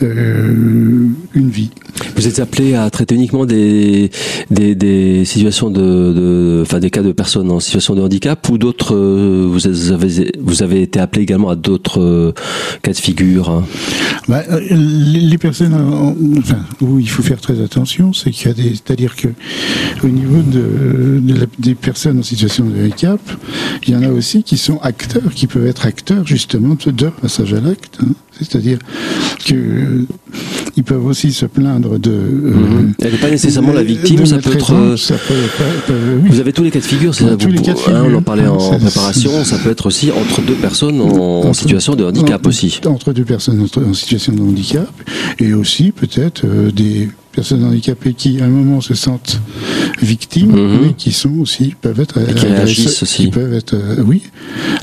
une 0.01 1.51
vie. 1.51 1.71
Vous 2.17 2.27
êtes 2.27 2.41
appelé 2.41 2.75
à 2.75 2.89
traiter 2.91 3.15
uniquement 3.15 3.47
des, 3.47 4.11
des, 4.51 4.75
des 4.75 5.25
situations 5.25 5.71
de, 5.71 5.81
de, 5.81 6.59
enfin 6.63 6.79
des 6.79 6.91
cas 6.91 7.03
de 7.03 7.13
personnes 7.13 7.51
en 7.51 7.61
situation 7.61 7.95
de 7.95 8.03
handicap 8.03 8.49
ou 8.49 8.59
d'autres, 8.59 8.95
euh, 8.95 9.47
vous 9.49 9.67
avez, 9.93 10.33
vous 10.39 10.63
avez 10.63 10.83
été 10.83 11.01
appelé 11.01 11.23
également 11.23 11.49
à 11.49 11.57
d'autres 11.57 12.01
euh, 12.01 12.33
cas 12.83 12.93
de 12.93 12.97
figure 12.97 13.51
hein? 13.51 13.65
Bah, 14.29 14.43
les, 14.71 15.21
les, 15.21 15.39
personnes, 15.39 15.75
enfin, 16.39 16.65
où 16.81 16.99
il 16.99 17.09
faut 17.09 17.23
faire 17.23 17.41
très 17.41 17.63
attention, 17.63 18.13
c'est 18.13 18.31
qu'il 18.31 18.49
y 18.49 18.51
a 18.51 18.55
des, 18.55 18.71
c'est-à-dire 18.71 19.15
que 19.15 19.29
au 20.03 20.09
niveau 20.09 20.43
de, 20.43 21.21
de 21.21 21.41
la, 21.41 21.47
des 21.59 21.75
personnes 21.75 22.19
en 22.19 22.23
situation 22.23 22.65
de 22.65 22.79
handicap, 22.79 23.21
il 23.87 23.95
y 23.95 23.97
en 23.97 24.03
a 24.03 24.09
aussi 24.09 24.43
qui 24.43 24.57
sont 24.57 24.79
acteurs, 24.79 25.33
qui 25.35 25.47
peuvent 25.47 25.67
être 25.67 25.87
acteurs 25.87 26.27
justement 26.27 26.77
de 26.87 27.09
passage 27.09 27.55
à 27.55 27.61
l'acte. 27.61 27.99
Hein. 28.03 28.13
C'est-à-dire 28.39 28.79
que 29.47 29.55
ils 30.77 30.85
peuvent 30.85 31.07
aussi 31.07 31.33
se 31.33 31.47
plaindre 31.47 31.99
de. 31.99 32.11
Euh, 32.11 32.51
mmh. 32.51 32.95
Elle 33.03 33.13
n'est 33.13 33.19
pas 33.19 33.31
nécessairement 33.31 33.73
la 33.73 33.83
victime, 33.83 34.27
ça 34.27 34.39
peut 34.39 34.53
être. 34.53 34.97
Ça 34.97 35.15
peut, 35.15 35.35
pas, 35.57 35.93
oui. 36.23 36.29
Vous 36.29 36.41
avez 36.41 36.53
tous 36.53 36.63
les 36.63 36.71
cas 36.71 36.81
de 36.81 36.85
figure, 36.85 37.15
c'est 37.15 37.37
tous 37.37 37.49
les 37.49 37.63
cas 37.63 37.73
de 37.73 37.79
figure. 37.79 37.97
Hein, 37.97 38.07
on 38.11 38.15
en 38.15 38.23
parlait 38.23 38.47
en 38.47 38.57
préparation. 38.79 39.45
Ça 39.45 39.57
peut 39.59 39.71
être 39.71 39.87
aussi 39.87 40.11
entre 40.11 40.43
deux 40.43 40.55
personnes 40.55 41.01
en, 41.01 41.41
entre, 41.41 41.55
situation 41.55 41.95
de 41.95 42.05
handicap 42.05 42.47
aussi. 42.47 42.81
Entre 42.85 43.13
deux 43.13 43.25
personnes 43.25 43.67
en 43.77 43.95
situation 43.95 44.33
de 44.33 44.43
handicap 44.43 44.89
et 45.39 45.55
aussi 45.55 45.93
peut-être 45.93 46.43
euh, 46.45 46.71
des 46.71 47.09
personnes 47.37 47.65
handicapées 47.65 48.15
qui, 48.15 48.31
à 48.41 48.45
un 48.47 48.55
moment, 48.61 48.81
se 48.81 48.95
sentent 48.95 49.41
victimes, 50.13 50.53
mm 50.53 50.57
-hmm. 50.57 50.81
mais 50.83 50.93
qui 51.03 51.13
sont 51.23 51.35
aussi 51.45 51.67
peuvent 51.85 52.01
être 52.07 52.19
qui 52.75 52.87
aussi, 52.87 53.25
qui 53.25 53.29
peuvent 53.39 53.57
être, 53.63 53.75
euh, 53.75 54.11
oui, 54.11 54.21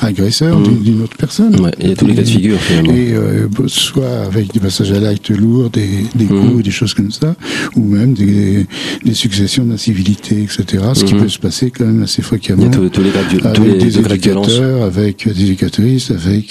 agresseurs 0.10 0.58
mm 0.60 0.64
-hmm. 0.64 0.84
d'une 0.86 1.02
autre 1.06 1.18
personne. 1.26 1.54
Ouais, 1.64 1.74
il 1.82 1.90
y 1.90 1.94
a 1.94 1.96
tous 2.00 2.08
les 2.10 2.16
cas 2.20 2.26
de 2.30 2.34
figure 2.38 2.60
finalement. 2.68 2.94
Et 3.02 3.08
euh, 3.14 3.48
soit 3.86 4.16
avec 4.30 4.46
des 4.56 4.62
passages 4.68 4.92
à 4.98 5.00
l'acte 5.06 5.30
lourds, 5.42 5.70
des, 5.80 5.94
des 6.20 6.28
coups, 6.34 6.54
mm 6.54 6.60
-hmm. 6.60 6.70
des 6.70 6.76
choses 6.80 6.94
comme 6.98 7.14
ça, 7.22 7.30
ou 7.78 7.82
même 7.98 8.12
des, 8.24 8.66
des 9.08 9.18
successions 9.26 9.66
d'incivilité, 9.70 10.36
etc. 10.48 10.60
Ce 11.00 11.04
qui 11.08 11.16
peut 11.22 11.34
se 11.38 11.42
passer 11.48 11.66
quand 11.76 11.88
même 11.92 12.04
assez 12.08 12.24
fréquemment. 12.32 12.64
Il 12.64 12.72
y 12.72 12.74
a 12.74 12.78
tous, 12.78 12.90
tous 12.96 13.04
les 13.08 13.14
cas 13.18 13.26
de, 13.32 13.36
avec 13.48 13.56
tous 13.60 13.68
les 13.72 13.78
des 13.86 13.94
éducateurs, 14.04 14.80
avec 14.92 15.16
des 15.38 15.42
éducatrices, 15.48 16.08
avec 16.20 16.46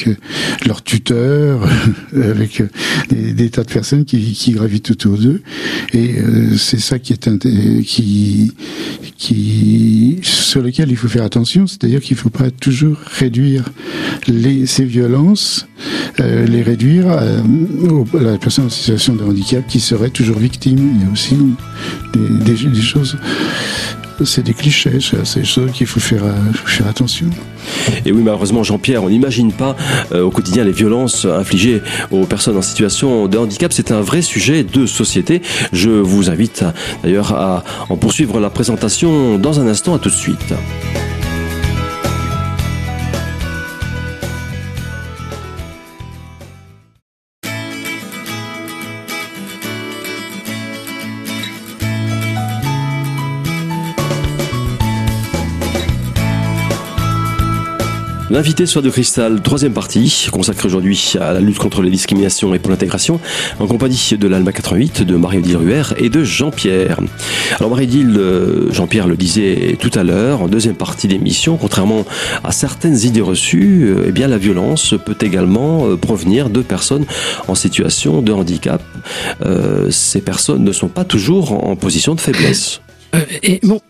leurs 0.69 0.83
tuteurs, 0.93 1.59
avec 2.35 2.53
des, 3.11 3.25
des, 3.41 3.49
tas 3.55 3.65
de 3.69 3.73
personnes 3.79 4.05
qui, 4.11 4.19
qui 4.43 4.51
gravitent 4.59 4.91
autour 4.95 5.15
d'eux. 5.25 5.41
Et 5.93 6.19
euh, 6.19 6.57
c'est 6.57 6.81
ça 6.81 6.99
qui 6.99 7.13
est 7.13 7.29
qui 7.85 8.53
qui 9.19 10.19
sur 10.23 10.63
lequel 10.63 10.91
il 10.91 10.97
faut 10.97 11.09
faire 11.09 11.25
attention, 11.25 11.67
c'est-à-dire 11.67 12.01
qu'il 12.01 12.17
ne 12.17 12.21
faut 12.21 12.31
pas 12.31 12.51
toujours 12.51 12.97
réduire 13.19 13.65
les, 14.27 14.67
ces 14.67 14.85
violences, 14.85 15.67
euh, 16.21 16.47
les 16.47 16.63
réduire 16.63 17.11
à, 17.11 17.21
à, 17.21 18.23
la 18.23 18.39
personne 18.39 18.67
en 18.67 18.71
situation 18.71 19.15
de 19.15 19.23
handicap 19.23 19.67
qui 19.67 19.81
serait 19.81 20.11
toujours 20.11 20.39
victime. 20.39 20.95
Il 20.97 21.03
y 21.03 21.09
a 21.09 21.13
aussi 21.13 21.37
des 22.15 22.83
choses 22.83 23.17
c'est 24.25 24.43
des 24.43 24.55
clichés, 24.55 24.99
c'est 25.01 25.41
des 25.41 25.47
choses 25.47 25.73
qu'il 25.73 25.87
faut 25.87 26.01
faire, 26.01 26.23
faut 26.55 26.67
faire 26.67 26.87
attention. 26.87 27.27
Et 28.05 28.13
oui, 28.13 28.23
malheureusement, 28.23 28.63
Jean-Pierre, 28.63 29.05
on 29.05 29.09
n'imagine 29.09 29.53
pas 29.53 29.77
euh, 30.13 30.23
au 30.23 30.31
quotidien 30.31 30.65
les 30.65 30.73
violences 30.73 31.25
infligées 31.25 31.83
aux 32.11 32.27
personnes 32.27 32.57
en 32.57 32.63
situation 32.63 33.29
de 33.29 33.39
handicap. 33.39 33.73
C'est 33.73 33.93
un 33.93 34.01
vrai 34.01 34.23
sujet 34.23 34.65
de 34.65 34.87
société. 34.87 35.43
Je 35.73 35.91
vous 35.91 36.31
invite 36.31 36.65
d'ailleurs 37.03 37.33
à 37.33 37.65
en 37.89 37.97
poursuivre 37.97 38.41
la 38.41 38.51
présentation 38.51 39.39
dans 39.39 39.61
un 39.61 39.67
instant. 39.67 39.95
À 39.95 39.99
tout 39.99 40.09
de 40.09 40.15
suite. 40.15 40.55
L'invité 58.33 58.65
soit 58.65 58.81
de 58.81 58.89
Cristal, 58.89 59.43
troisième 59.43 59.75
partie, 59.75 60.29
consacrée 60.33 60.67
aujourd'hui 60.67 61.17
à 61.21 61.35
la 61.35 61.41
lutte 61.41 61.59
contre 61.59 61.83
les 61.83 61.91
discriminations 61.91 62.55
et 62.55 62.59
pour 62.59 62.71
l'intégration, 62.71 63.21
en 63.61 63.67
compagnie 63.67 64.15
de 64.19 64.27
l'Alma 64.27 64.53
88, 64.53 65.03
de 65.03 65.17
Marie-Odile 65.17 65.59
Ruher 65.59 65.83
et 65.99 66.09
de 66.09 66.25
Jean-Pierre. 66.25 66.99
Alors 67.59 67.69
Marie-Odile, 67.69 68.19
Jean-Pierre 68.71 69.07
le 69.07 69.19
disait 69.19 69.77
tout 69.79 69.91
à 69.95 70.03
l'heure, 70.03 70.41
en 70.41 70.49
deuxième 70.49 70.77
partie 70.77 71.09
d'émission, 71.09 71.59
contrairement 71.59 72.07
à 72.43 72.53
certaines 72.53 72.99
idées 73.01 73.21
reçues, 73.21 73.95
eh 74.07 74.13
bien 74.13 74.29
la 74.29 74.39
violence 74.39 74.95
peut 75.05 75.19
également 75.21 75.95
provenir 75.99 76.49
de 76.49 76.63
personnes 76.63 77.05
en 77.49 77.55
situation 77.55 78.23
de 78.23 78.33
handicap. 78.33 78.81
Euh, 79.45 79.91
ces 79.91 80.23
personnes 80.23 80.65
ne 80.65 80.73
sont 80.73 80.89
pas 80.89 81.05
toujours 81.05 81.53
en 81.69 81.77
position 81.77 82.15
de 82.15 82.21
faiblesse. 82.23 82.81
Euh, 83.15 83.21
et 83.43 83.61
bon, 83.63 83.83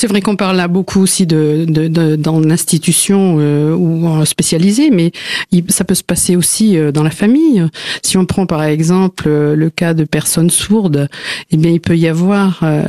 c'est 0.00 0.06
vrai 0.06 0.22
qu'on 0.22 0.36
parle 0.36 0.56
là 0.56 0.66
beaucoup 0.66 1.02
aussi 1.02 1.26
de, 1.26 1.66
de, 1.68 1.86
de 1.86 2.16
dans 2.16 2.40
l'institution 2.40 3.36
euh, 3.38 3.74
ou 3.74 4.24
spécialisée, 4.24 4.88
mais 4.88 5.12
il, 5.52 5.62
ça 5.68 5.84
peut 5.84 5.94
se 5.94 6.02
passer 6.02 6.36
aussi 6.36 6.78
euh, 6.78 6.90
dans 6.90 7.02
la 7.02 7.10
famille. 7.10 7.62
Si 8.02 8.16
on 8.16 8.24
prend 8.24 8.46
par 8.46 8.62
exemple 8.62 9.24
euh, 9.26 9.54
le 9.54 9.68
cas 9.68 9.92
de 9.92 10.04
personnes 10.04 10.48
sourdes, 10.48 11.10
eh 11.50 11.58
bien 11.58 11.70
il 11.70 11.82
peut 11.82 11.98
y 11.98 12.08
avoir 12.08 12.60
euh, 12.62 12.82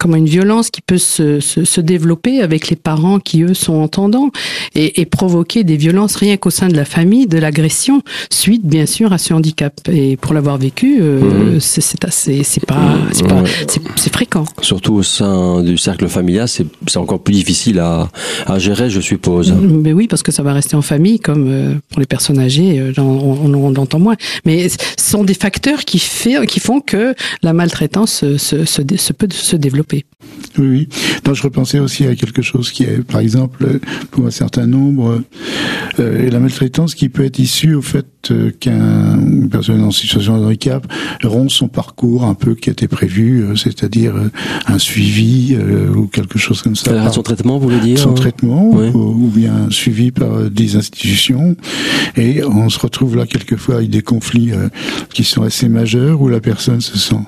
comment 0.00 0.16
une 0.16 0.26
violence 0.26 0.70
qui 0.70 0.80
peut 0.80 0.98
se, 0.98 1.38
se, 1.38 1.64
se, 1.64 1.80
développer 1.80 2.40
avec 2.40 2.70
les 2.70 2.76
parents 2.76 3.20
qui 3.20 3.42
eux 3.42 3.54
sont 3.54 3.76
entendants 3.76 4.32
et, 4.74 5.00
et 5.00 5.06
provoquer 5.06 5.62
des 5.62 5.76
violences 5.76 6.16
rien 6.16 6.38
qu'au 6.38 6.50
sein 6.50 6.66
de 6.66 6.74
la 6.76 6.84
famille, 6.84 7.28
de 7.28 7.38
l'agression 7.38 8.02
suite 8.32 8.66
bien 8.66 8.86
sûr 8.86 9.12
à 9.12 9.18
ce 9.18 9.32
handicap. 9.32 9.74
Et 9.92 10.16
pour 10.16 10.34
l'avoir 10.34 10.58
vécu, 10.58 11.00
mmh. 11.00 11.60
c'est 11.60 12.04
assez, 12.04 12.42
c'est 12.42 12.66
pas, 12.66 12.96
c'est 13.12 13.28
pas, 13.28 13.44
c'est 13.94 14.12
fréquent. 14.12 14.44
Surtout 14.60 14.94
au 14.94 15.02
sein 15.04 15.62
du 15.62 15.78
cercle 15.78 16.08
familial 16.08 16.47
c'est 16.48 16.96
encore 16.96 17.20
plus 17.20 17.34
difficile 17.34 17.78
à, 17.78 18.08
à, 18.46 18.58
gérer, 18.58 18.90
je 18.90 19.00
suppose. 19.00 19.52
Mais 19.52 19.92
oui, 19.92 20.08
parce 20.08 20.22
que 20.22 20.32
ça 20.32 20.42
va 20.42 20.52
rester 20.52 20.76
en 20.76 20.82
famille, 20.82 21.20
comme 21.20 21.46
euh, 21.48 21.74
pour 21.90 22.00
les 22.00 22.06
personnes 22.06 22.38
âgées, 22.38 22.78
euh, 22.80 22.92
on, 22.98 23.02
on, 23.02 23.54
on 23.54 23.76
entend 23.76 23.98
moins. 23.98 24.16
Mais 24.44 24.68
ce 24.68 24.76
sont 24.96 25.24
des 25.24 25.34
facteurs 25.34 25.84
qui, 25.84 25.98
fait, 25.98 26.44
qui 26.46 26.60
font 26.60 26.80
que 26.80 27.14
la 27.42 27.52
maltraitance 27.52 28.24
se, 28.36 28.64
se, 28.64 28.64
se 28.64 29.12
peut 29.12 29.28
se 29.30 29.56
développer. 29.56 30.04
Oui, 30.58 30.66
oui. 30.66 30.88
Non, 31.26 31.34
je 31.34 31.42
repensais 31.42 31.78
aussi 31.78 32.06
à 32.06 32.14
quelque 32.16 32.42
chose 32.42 32.72
qui 32.72 32.82
est, 32.82 33.02
par 33.04 33.20
exemple, 33.20 33.78
pour 34.10 34.26
un 34.26 34.30
certain 34.30 34.66
nombre, 34.66 35.22
euh, 36.00 36.30
la 36.30 36.40
maltraitance 36.40 36.94
qui 36.94 37.08
peut 37.08 37.24
être 37.24 37.38
issue 37.38 37.74
au 37.74 37.82
fait 37.82 38.06
euh, 38.30 38.50
qu'une 38.50 39.48
personne 39.50 39.82
en 39.82 39.90
situation 39.90 40.38
de 40.38 40.44
handicap 40.44 40.86
rompt 41.22 41.50
son 41.50 41.68
parcours 41.68 42.24
un 42.24 42.34
peu 42.34 42.54
qui 42.54 42.70
était 42.70 42.88
prévu, 42.88 43.42
euh, 43.42 43.56
c'est-à-dire 43.56 44.14
un 44.66 44.78
suivi 44.78 45.56
ou 45.94 46.06
quelque 46.06 46.38
chose 46.38 46.62
comme 46.62 46.76
ça. 46.76 47.10
son 47.12 47.22
traitement, 47.22 47.58
vous 47.58 47.68
voulez 47.68 47.80
dire 47.80 47.98
Son 47.98 48.14
traitement, 48.14 48.70
ou, 48.70 49.28
bien 49.28 49.68
suivi 49.70 50.10
par 50.10 50.50
des 50.50 50.76
institutions. 50.76 51.56
Et 52.16 52.42
on 52.44 52.68
se 52.68 52.78
retrouve 52.78 53.16
là 53.16 53.26
quelquefois 53.26 53.76
avec 53.76 53.90
des 53.90 54.02
conflits 54.02 54.50
qui 55.12 55.24
sont 55.24 55.42
assez 55.42 55.68
majeurs 55.68 56.20
où 56.20 56.28
la 56.28 56.40
personne 56.40 56.80
se 56.80 56.98
sent 56.98 57.20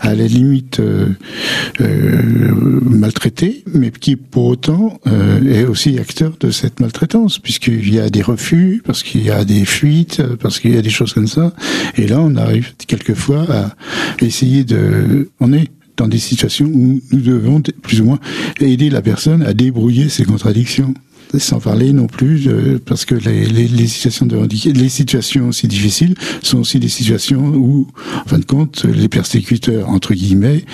à 0.00 0.14
la 0.14 0.26
limite 0.26 0.80
maltraitée, 2.36 3.64
mais 3.72 3.90
qui 3.90 4.16
pour 4.16 4.46
autant 4.46 5.00
est 5.48 5.64
aussi 5.64 5.98
acteur 5.98 6.34
de 6.38 6.50
cette 6.50 6.80
maltraitance, 6.80 7.38
puisqu'il 7.38 7.92
y 7.92 8.00
a 8.00 8.10
des 8.10 8.22
refus, 8.22 8.82
parce 8.84 9.02
qu'il 9.02 9.24
y 9.24 9.30
a 9.30 9.44
des 9.44 9.64
fuites, 9.64 10.22
parce 10.40 10.60
qu'il 10.60 10.74
y 10.74 10.78
a 10.78 10.82
des 10.82 10.90
choses 10.90 11.12
comme 11.12 11.28
ça. 11.28 11.52
Et 11.96 12.06
là, 12.06 12.20
on 12.20 12.36
arrive 12.36 12.74
quelquefois 12.86 13.46
à 13.50 14.24
essayer 14.24 14.64
de... 14.64 15.30
On 15.40 15.52
est 15.52 15.68
dans 15.96 16.08
des 16.08 16.18
situations 16.18 16.66
où 16.66 17.00
nous 17.10 17.20
devons 17.20 17.62
plus 17.82 18.00
ou 18.00 18.04
moins 18.04 18.20
aider 18.60 18.90
la 18.90 19.00
personne 19.00 19.42
à 19.42 19.54
débrouiller 19.54 20.08
ses 20.08 20.24
contradictions 20.24 20.94
sans 21.38 21.60
parler 21.60 21.92
non 21.92 22.06
plus 22.06 22.48
parce 22.84 23.04
que 23.04 23.14
les, 23.14 23.86
situations 23.86 24.26
de 24.26 24.36
les 24.72 24.88
situations 24.88 25.48
aussi 25.48 25.68
difficiles 25.68 26.14
sont 26.42 26.58
aussi 26.58 26.78
des 26.78 26.88
situations 26.88 27.46
où, 27.48 27.86
en 28.24 28.28
fin 28.28 28.38
de 28.38 28.44
compte, 28.44 28.84
les 28.84 29.08
persécuteurs 29.08 29.88
entre 29.88 30.14
guillemets 30.14 30.64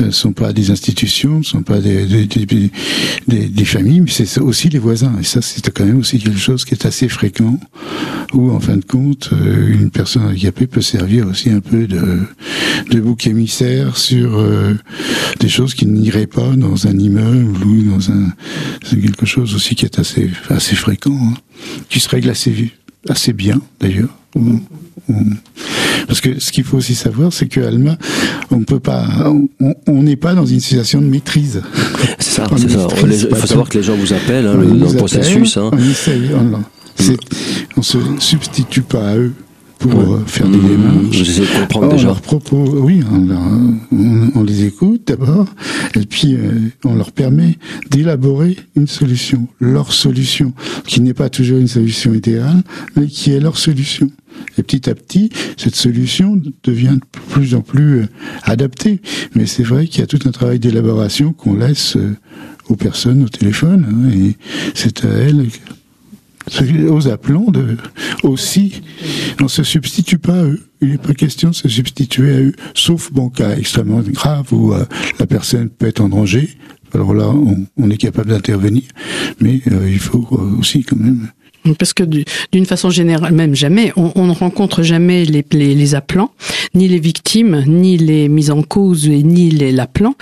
euh, 0.00 0.10
sont 0.10 0.32
pas 0.32 0.52
des 0.52 0.70
institutions, 0.70 1.42
sont 1.42 1.62
pas 1.62 1.80
des, 1.80 2.06
des, 2.06 3.64
familles, 3.64 4.00
mais 4.00 4.10
c'est 4.10 4.40
aussi 4.40 4.68
les 4.68 4.78
voisins. 4.78 5.14
Et 5.20 5.24
ça, 5.24 5.42
c'est 5.42 5.68
quand 5.70 5.84
même 5.84 5.98
aussi 5.98 6.18
quelque 6.18 6.38
chose 6.38 6.64
qui 6.64 6.74
est 6.74 6.86
assez 6.86 7.08
fréquent, 7.08 7.58
où 8.32 8.50
en 8.50 8.60
fin 8.60 8.76
de 8.76 8.84
compte, 8.84 9.30
euh, 9.32 9.72
une 9.72 9.90
personne 9.90 10.24
handicapée 10.24 10.66
peut 10.66 10.80
servir 10.80 11.26
aussi 11.26 11.50
un 11.50 11.60
peu 11.60 11.86
de, 11.86 12.20
de 12.90 13.00
bouc 13.00 13.26
émissaire 13.26 13.96
sur 13.96 14.38
euh, 14.38 14.74
des 15.40 15.48
choses 15.48 15.74
qui 15.74 15.86
n'iraient 15.86 16.26
pas 16.26 16.56
dans 16.56 16.86
un 16.86 16.98
immeuble 16.98 17.64
ou 17.64 17.82
dans 17.82 18.10
un 18.10 18.32
quelque 19.00 19.26
chose 19.26 19.54
aussi 19.54 19.74
qui 19.74 19.84
est 19.84 19.98
assez, 19.98 20.07
assez 20.48 20.74
fréquent, 20.74 21.16
hein, 21.20 21.34
qui 21.88 22.00
se 22.00 22.08
règle 22.08 22.30
assez, 22.30 22.72
assez 23.08 23.32
bien 23.32 23.60
d'ailleurs. 23.80 24.10
Parce 26.06 26.20
que 26.20 26.40
ce 26.40 26.52
qu'il 26.52 26.64
faut 26.64 26.78
aussi 26.78 26.94
savoir, 26.94 27.32
c'est 27.32 27.48
que 27.48 27.60
Alma, 27.60 27.96
on 28.50 28.60
peut 28.60 28.80
pas, 28.80 29.06
on 29.86 30.02
n'est 30.02 30.16
pas 30.16 30.34
dans 30.34 30.46
une 30.46 30.60
situation 30.60 31.00
de 31.00 31.06
maîtrise. 31.06 31.62
C'est 32.18 32.30
ça, 32.30 32.46
c'est 32.56 32.70
ça. 32.70 32.88
Il 33.06 33.34
faut 33.36 33.46
savoir 33.46 33.68
que 33.68 33.78
les 33.78 33.84
gens 33.84 33.96
vous 33.96 34.12
appellent 34.12 34.46
hein, 34.46 34.56
le, 34.56 34.66
dans 34.66 34.90
le 34.90 34.96
processus. 34.96 35.56
Hein. 35.56 35.70
On 35.72 35.78
essaye, 35.78 36.30
on, 36.34 36.62
on 37.76 37.82
se 37.82 37.98
substitue 38.18 38.82
pas 38.82 39.10
à 39.10 39.16
eux 39.16 39.32
pour 39.78 40.00
euh, 40.00 40.24
faire 40.26 40.48
des 40.48 40.58
démarches. 40.58 41.06
J'essaie 41.12 41.42
de 41.42 41.60
comprendre 41.60 41.92
déjà. 41.92 42.08
Leur 42.08 42.20
propos, 42.20 42.64
oui, 42.82 43.02
on, 43.10 44.30
on, 44.34 44.42
les 44.42 44.64
écoute 44.64 45.02
d'abord, 45.06 45.46
et 45.94 46.06
puis 46.06 46.34
euh, 46.34 46.70
on 46.84 46.94
leur 46.94 47.12
permet 47.12 47.58
d'élaborer 47.90 48.56
une 48.76 48.86
solution, 48.86 49.48
leur 49.60 49.92
solution, 49.92 50.52
qui 50.86 51.00
n'est 51.00 51.14
pas 51.14 51.28
toujours 51.28 51.58
une 51.58 51.68
solution 51.68 52.14
idéale, 52.14 52.62
mais 52.96 53.06
qui 53.06 53.32
est 53.32 53.40
leur 53.40 53.58
solution. 53.58 54.10
Et 54.56 54.62
petit 54.62 54.88
à 54.88 54.94
petit, 54.94 55.30
cette 55.56 55.74
solution 55.74 56.40
devient 56.62 56.98
de 57.00 57.20
plus 57.34 57.54
en 57.54 57.60
plus 57.60 58.00
euh, 58.00 58.06
adaptée. 58.44 59.00
Mais 59.34 59.46
c'est 59.46 59.64
vrai 59.64 59.86
qu'il 59.86 60.00
y 60.00 60.04
a 60.04 60.06
tout 60.06 60.20
un 60.26 60.30
travail 60.30 60.58
d'élaboration 60.58 61.32
qu'on 61.32 61.54
laisse 61.54 61.96
aux 62.68 62.76
personnes 62.76 63.24
au 63.24 63.28
téléphone, 63.28 63.86
hein, 63.88 64.10
et 64.10 64.36
c'est 64.74 65.04
à 65.04 65.08
elles 65.08 65.46
aux 66.90 67.08
appelants 67.08 67.50
de, 67.50 67.76
aussi, 68.22 68.82
on 69.40 69.48
se 69.48 69.62
substitue 69.62 70.18
pas 70.18 70.40
à 70.40 70.44
eux. 70.44 70.60
Il 70.80 70.90
n'est 70.90 70.98
pas 70.98 71.14
question 71.14 71.50
de 71.50 71.54
se 71.54 71.68
substituer 71.68 72.34
à 72.34 72.38
eux, 72.40 72.52
sauf 72.74 73.12
bon 73.12 73.28
cas 73.30 73.56
extrêmement 73.56 74.00
grave 74.00 74.52
où 74.52 74.72
euh, 74.72 74.84
la 75.18 75.26
personne 75.26 75.68
peut 75.68 75.86
être 75.86 76.00
en 76.00 76.08
danger. 76.08 76.50
Alors 76.94 77.12
là, 77.12 77.30
on, 77.76 77.90
est 77.90 77.96
capable 77.96 78.30
d'intervenir, 78.30 78.84
mais 79.40 79.60
euh, 79.70 79.90
il 79.90 79.98
faut 79.98 80.26
euh, 80.32 80.58
aussi 80.58 80.84
quand 80.84 80.96
même 80.96 81.28
parce 81.78 81.92
que 81.92 82.04
d'une 82.04 82.66
façon 82.66 82.90
générale, 82.90 83.34
même 83.34 83.54
jamais, 83.54 83.92
on, 83.96 84.26
ne 84.26 84.32
rencontre 84.32 84.82
jamais 84.82 85.24
les, 85.24 85.44
les, 85.52 85.94
appelants, 85.94 86.32
ni 86.74 86.88
les 86.88 86.98
victimes, 86.98 87.64
ni 87.66 87.96
les 87.96 88.28
mises 88.28 88.50
en 88.50 88.62
cause, 88.62 89.08
ni 89.08 89.50
les 89.50 89.72
l'appelants. 89.72 90.14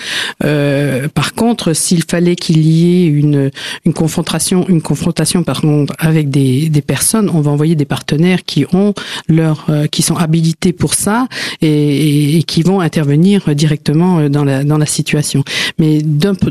Euh, 0.45 1.09
par 1.09 1.35
contre, 1.35 1.73
s'il 1.73 2.05
fallait 2.05 2.37
qu'il 2.37 2.67
y 2.67 3.05
ait 3.05 3.07
une, 3.07 3.51
une 3.85 3.93
confrontation, 3.93 4.67
une 4.69 4.83
confrontation 4.83 5.43
pardon, 5.43 5.87
avec 5.99 6.31
des, 6.31 6.69
des 6.69 6.83
personnes, 6.83 7.31
on 7.33 7.41
va 7.41 7.51
envoyer 7.51 7.75
des 7.75 7.85
partenaires 7.85 8.45
qui 8.45 8.67
ont 8.73 8.95
leur, 9.29 9.67
euh, 9.69 9.87
qui 9.87 10.03
sont 10.03 10.17
habilités 10.17 10.73
pour 10.73 10.95
ça 10.95 11.29
et, 11.63 12.37
et, 12.37 12.43
qui 12.43 12.63
vont 12.63 12.81
intervenir 12.81 13.55
directement 13.55 14.29
dans 14.29 14.45
la 14.45 14.65
dans 14.65 14.79
la 14.79 14.87
situation. 14.87 15.43
Mais 15.79 15.99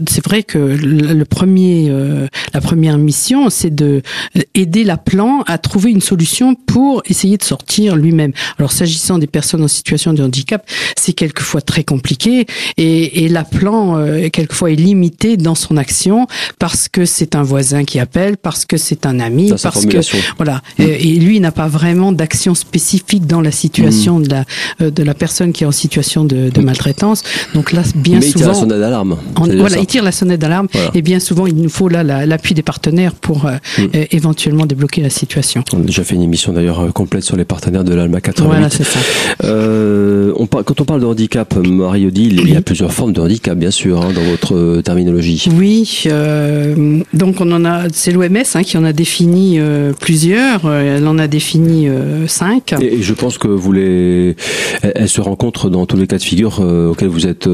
c'est 0.10 0.26
vrai 0.26 0.44
que 0.44 0.58
le, 0.58 1.26
premier, 1.26 1.88
euh, 1.90 2.28
la 2.54 2.62
première 2.62 2.98
mission, 2.98 3.50
c'est 3.50 3.74
de 3.74 4.02
aider 4.54 4.84
l'appelant 4.84 5.44
à 5.48 5.58
trouver 5.58 5.92
une 5.92 6.02
solution 6.02 6.56
pour 6.56 7.02
essayer 7.06 7.38
de 7.38 7.44
sortir 7.44 7.96
lui-même. 7.96 8.32
Alors 8.58 8.72
s'agissant 8.72 9.18
des 9.18 9.28
personnes 9.28 9.64
en 9.64 9.68
situation 9.68 9.85
de 9.86 10.24
handicap, 10.24 10.66
c'est 10.98 11.14
quelquefois 11.14 11.62
très 11.62 11.84
compliqué 11.84 12.48
et, 12.78 13.24
et 13.24 13.30
l'appelant 13.30 13.98
euh, 13.98 14.30
quelquefois 14.30 14.72
est 14.72 14.76
limité 14.76 15.38
dans 15.38 15.56
son 15.56 15.78
action 15.78 16.28
parce 16.60 16.90
que 16.90 17.06
c'est 17.06 17.36
un 17.36 17.44
voisin 17.44 17.84
qui 17.84 18.00
appelle, 18.00 18.38
parce 18.38 18.66
que 18.66 18.78
c'est 18.78 19.06
un 19.06 19.20
ami, 19.20 19.54
parce 19.62 19.86
que 19.86 19.98
voilà. 20.38 20.62
Mm. 20.80 20.84
Et, 20.84 21.16
lui 21.16 21.40
n'a 21.40 21.52
pas 21.52 21.68
vraiment 21.68 22.12
d'action 22.12 22.56
spécifique 22.56 23.26
dans 23.26 23.42
la 23.42 23.52
situation 23.52 24.20
mm. 24.20 24.24
de 24.24 24.30
la 24.30 24.46
euh, 24.82 24.92
de 24.92 25.04
la 25.04 25.14
personne 25.14 25.54
qui 25.54 25.64
est 25.64 25.68
en 25.68 25.72
situation 25.72 26.26
de, 26.26 26.50
de 26.50 26.62
maltraitance. 26.62 27.24
Donc 27.54 27.72
là, 27.72 27.82
bien 27.96 28.20
Mais 28.20 28.26
souvent, 28.26 28.38
il 28.38 28.38
tire 28.40 28.48
la 28.48 28.54
sonnette 28.54 28.80
d'alarme. 28.80 29.18
Voilà, 29.36 29.78
il 29.78 29.86
tire 29.86 30.04
la 30.04 30.12
sonnette 30.12 30.40
d'alarme 30.40 30.68
et 30.94 31.02
bien 31.02 31.20
souvent 31.20 31.46
il 31.46 31.56
nous 31.56 31.70
faut 31.70 31.90
là 31.90 32.04
l'appui 32.04 32.54
des 32.54 32.64
partenaires 32.64 33.14
pour 33.14 33.46
euh, 33.46 33.58
éventuellement 34.12 34.66
débloquer 34.66 35.02
la 35.02 35.10
situation. 35.10 35.64
On 35.74 35.80
a 35.80 35.84
déjà 35.84 36.04
fait 36.04 36.16
une 36.16 36.24
émission 36.24 36.54
d'ailleurs 36.54 36.92
complète 36.94 37.24
sur 37.24 37.36
les 37.36 37.46
partenaires 37.46 37.84
de 37.84 37.94
l'ALMA 37.94 38.22
88. 38.22 38.48
Voilà, 38.50 38.70
c'est 38.70 38.84
ça. 38.84 39.00
Euh, 39.44 39.75
on 39.76 40.48
quand 40.48 40.82
on 40.82 40.86
parle 40.86 41.02
de 41.02 41.06
handicap, 41.06 41.56
Marie 41.56 42.08
Odile, 42.08 42.40
il 42.42 42.54
y 42.54 42.56
a 42.56 42.62
plusieurs 42.62 42.94
formes 42.94 43.14
de 43.14 43.22
handicap, 43.22 43.58
bien 43.58 43.72
sûr, 43.72 44.02
hein, 44.02 44.12
dans 44.14 44.24
votre 44.24 44.56
euh, 44.56 44.82
terminologie. 44.82 45.48
Oui, 45.58 46.04
euh, 46.08 47.02
donc 47.14 47.42
on 47.42 47.52
en 47.52 47.66
a, 47.66 47.88
c'est 47.92 48.12
l'OMS 48.12 48.38
hein, 48.54 48.64
qui 48.64 48.78
en 48.78 48.84
a 48.84 48.94
défini 48.94 49.60
euh, 49.60 49.94
plusieurs. 50.00 50.72
Elle 50.72 51.08
en 51.08 51.18
a 51.18 51.28
défini 51.28 51.88
cinq. 52.28 52.74
Et, 52.82 53.02
je 53.02 53.14
pense 53.14 53.38
que 53.38 53.48
vous 53.48 53.72
les, 53.72 54.36
elle, 54.82 55.10
se 55.10 55.22
rencontre 55.22 55.70
dans 55.70 55.86
tous 55.86 55.98
les 55.98 56.08
cas 56.08 56.18
de 56.18 56.24
figure 56.24 56.60
auxquels 56.60 57.10
vous 57.10 57.28
êtes 57.28 57.50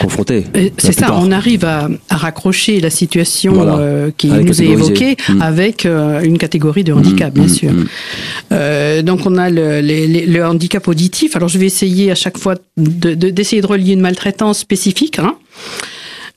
confrontés. 0.00 0.44
C'est 0.78 0.92
ça. 0.92 1.16
On 1.16 1.30
arrive 1.32 1.64
à, 1.64 1.88
à, 2.08 2.16
raccrocher 2.16 2.80
la 2.80 2.90
situation 2.90 4.12
qui 4.16 4.28
nous 4.28 4.62
est 4.62 4.66
évoquée 4.66 5.16
mm. 5.28 5.42
avec 5.42 5.86
une 5.86 6.38
catégorie 6.38 6.84
de 6.84 6.92
handicap, 6.92 7.32
bien 7.32 7.44
mm, 7.44 7.48
sûr. 7.48 7.72
Mm, 7.72 7.86
euh, 8.52 9.02
donc 9.02 9.20
on 9.26 9.36
a 9.36 9.50
le, 9.50 9.80
le, 9.80 10.44
handicap 10.44 10.86
auditif. 10.88 11.29
Alors 11.34 11.48
je 11.48 11.58
vais 11.58 11.66
essayer 11.66 12.10
à 12.10 12.14
chaque 12.14 12.38
fois 12.38 12.56
d'essayer 12.76 13.62
de, 13.62 13.66
de, 13.66 13.72
relier 13.72 13.92
une 13.92 14.00
maltraitance 14.00 14.58
spécifique. 14.58 15.18
Hein. 15.18 15.36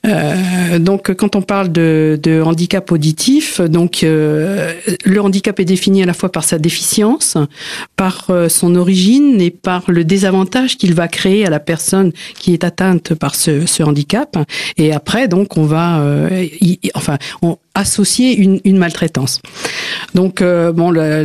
Euh, 0.04 0.78
donc, 0.78 1.14
quand 1.14 1.36
on 1.36 1.42
parle 1.42 1.72
de, 1.72 2.42
handicap 2.44 2.90
auditif, 2.92 3.60
donc 3.60 4.02
euh, 4.02 4.72
le 5.04 5.20
handicap 5.20 5.58
est 5.60 5.64
défini 5.64 6.02
à 6.02 6.06
la 6.06 6.14
fois 6.14 6.30
par 6.30 6.44
sa 6.44 6.58
déficience, 6.58 7.36
par 7.96 8.26
euh, 8.28 8.48
son 8.48 8.74
origine 8.76 9.40
et 9.40 9.50
par 9.50 9.84
le 9.88 10.04
désavantage 10.04 10.76
qu'il 10.76 10.94
va 10.94 11.08
créer 11.08 11.46
à 11.46 11.50
la 11.50 11.60
personne 11.60 12.12
qui 12.38 12.52
est 12.52 12.64
atteinte 12.64 13.14
par 13.14 13.34
ce, 13.34 13.82
handicap. 13.82 14.36
Et 14.76 14.92
après, 14.92 15.28
donc, 15.28 15.56
on 15.56 15.64
va, 15.64 16.02
enfin, 16.94 17.18
on, 17.42 17.56
associer 17.74 18.36
une, 18.36 18.60
une 18.64 18.78
maltraitance. 18.78 19.40
Donc, 20.14 20.42
euh, 20.42 20.72
bon, 20.72 20.90
le, 20.90 21.22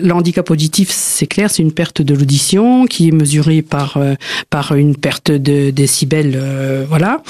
le, 0.00 0.12
handicap 0.12 0.50
auditif, 0.50 0.90
c'est 0.90 1.26
clair, 1.26 1.50
c'est 1.50 1.62
une 1.62 1.72
perte 1.72 2.02
de 2.02 2.14
l'audition 2.14 2.86
qui 2.86 3.08
est 3.08 3.12
mesurée 3.12 3.62
par 3.62 3.98
par 4.50 4.74
une 4.74 4.96
perte 4.96 5.30
de 5.30 5.70
décibels, 5.70 6.38
voilà. 6.88 7.22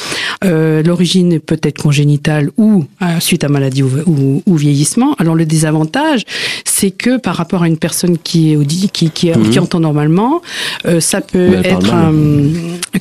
Euh, 0.45 0.83
l'origine 0.83 1.39
peut 1.41 1.61
être 1.63 1.81
congénitale 1.81 2.51
ou 2.57 2.85
euh, 3.01 3.21
suite 3.21 3.45
à 3.45 3.49
maladie 3.49 3.83
ou, 3.83 4.43
ou, 4.45 4.57
vieillissement. 4.57 5.15
Alors 5.19 5.35
le 5.35 5.47
désavantage, 5.47 6.25
c'est 6.65 6.91
que 6.91 7.19
par 7.19 7.37
rapport 7.37 7.63
à 7.63 7.69
une 7.69 7.77
personne 7.77 8.19
qui 8.19 8.53
est 8.53 8.93
qui, 8.93 9.11
qui, 9.11 9.31
mhm. 9.31 9.59
entend 9.59 9.81
normalement, 9.81 10.43
euh, 10.87 11.01
ça 11.01 11.21
peut 11.21 11.55
être 11.65 11.93
un, 11.93 12.13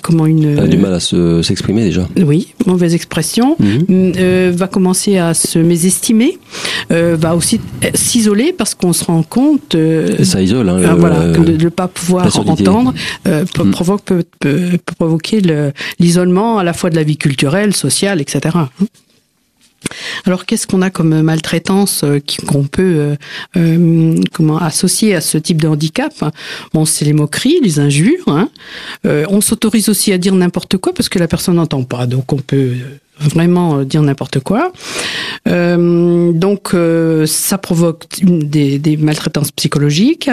comment 0.02 0.26
une. 0.26 0.58
Elle 0.58 0.60
a 0.60 0.68
du 0.68 0.78
mal 0.78 0.94
à 0.94 1.00
s'exprimer 1.00 1.84
déjà. 1.84 2.08
Oui, 2.18 2.54
mauvaise 2.66 2.94
expression, 2.94 3.56
mhm. 3.60 4.52
va 4.52 4.68
commencer 4.68 5.18
à 5.18 5.34
se 5.34 5.60
mésestimer, 5.64 6.40
va 6.90 7.36
aussi 7.36 7.60
s'isoler 7.94 8.54
parce 8.54 8.76
qu'on 8.76 8.94
se 8.94 9.06
rend 9.06 9.24
compte. 9.24 9.76
ça 10.24 10.42
isole. 10.42 10.70
Hein, 10.70 10.96
voilà, 10.98 11.34
que 11.34 11.42
de 11.42 11.64
ne 11.64 11.70
pas 11.70 11.88
pouvoir 11.88 12.26
entendre 12.48 12.94
peut, 13.24 13.64
mm. 13.64 13.72
provoque, 13.72 14.04
peut, 14.04 14.24
peut 14.40 14.78
provoquer 14.98 15.42
l'isolement 16.00 16.58
à 16.58 16.64
la 16.64 16.74
fois 16.74 16.90
de 16.90 16.96
la 16.96 17.04
vie 17.04 17.18
culturelle, 17.18 17.76
sociale, 17.76 18.22
etc. 18.22 18.58
Alors 20.26 20.46
qu'est-ce 20.46 20.68
qu'on 20.68 20.82
a 20.82 20.90
comme 20.90 21.22
maltraitance 21.22 22.04
euh, 22.04 22.20
qu'on 22.48 22.64
peut 22.64 22.82
euh, 22.82 23.16
euh, 23.58 24.22
comment 24.34 24.58
associer 24.58 25.16
à 25.16 25.22
ce 25.22 25.38
type 25.38 25.62
de 25.62 25.68
handicap? 25.68 26.14
Bon, 26.74 26.86
c'est 26.86 27.06
les 27.06 27.14
moqueries, 27.14 27.60
les 27.62 27.80
injures. 27.80 28.28
Hein. 28.28 28.50
on 29.04 29.42
s'autorise 29.42 29.90
aussi 29.90 30.14
à 30.14 30.18
dire 30.18 30.36
n'importe 30.36 30.78
quoi 30.78 30.94
parce 30.94 31.10
que 31.10 31.20
la 31.20 31.28
personne 31.28 31.56
n'entend 31.56 31.84
pas, 31.84 32.06
donc 32.06 32.32
on 32.34 32.38
peut 32.38 32.74
vraiment 33.20 33.84
dire 33.84 34.02
n'importe 34.02 34.40
quoi. 34.40 34.72
donc 35.46 36.76
ça 37.26 37.58
provoque 37.58 38.06
des, 38.24 38.80
des 38.80 38.98
maltraitances 38.98 39.52
psychologiques 39.52 40.30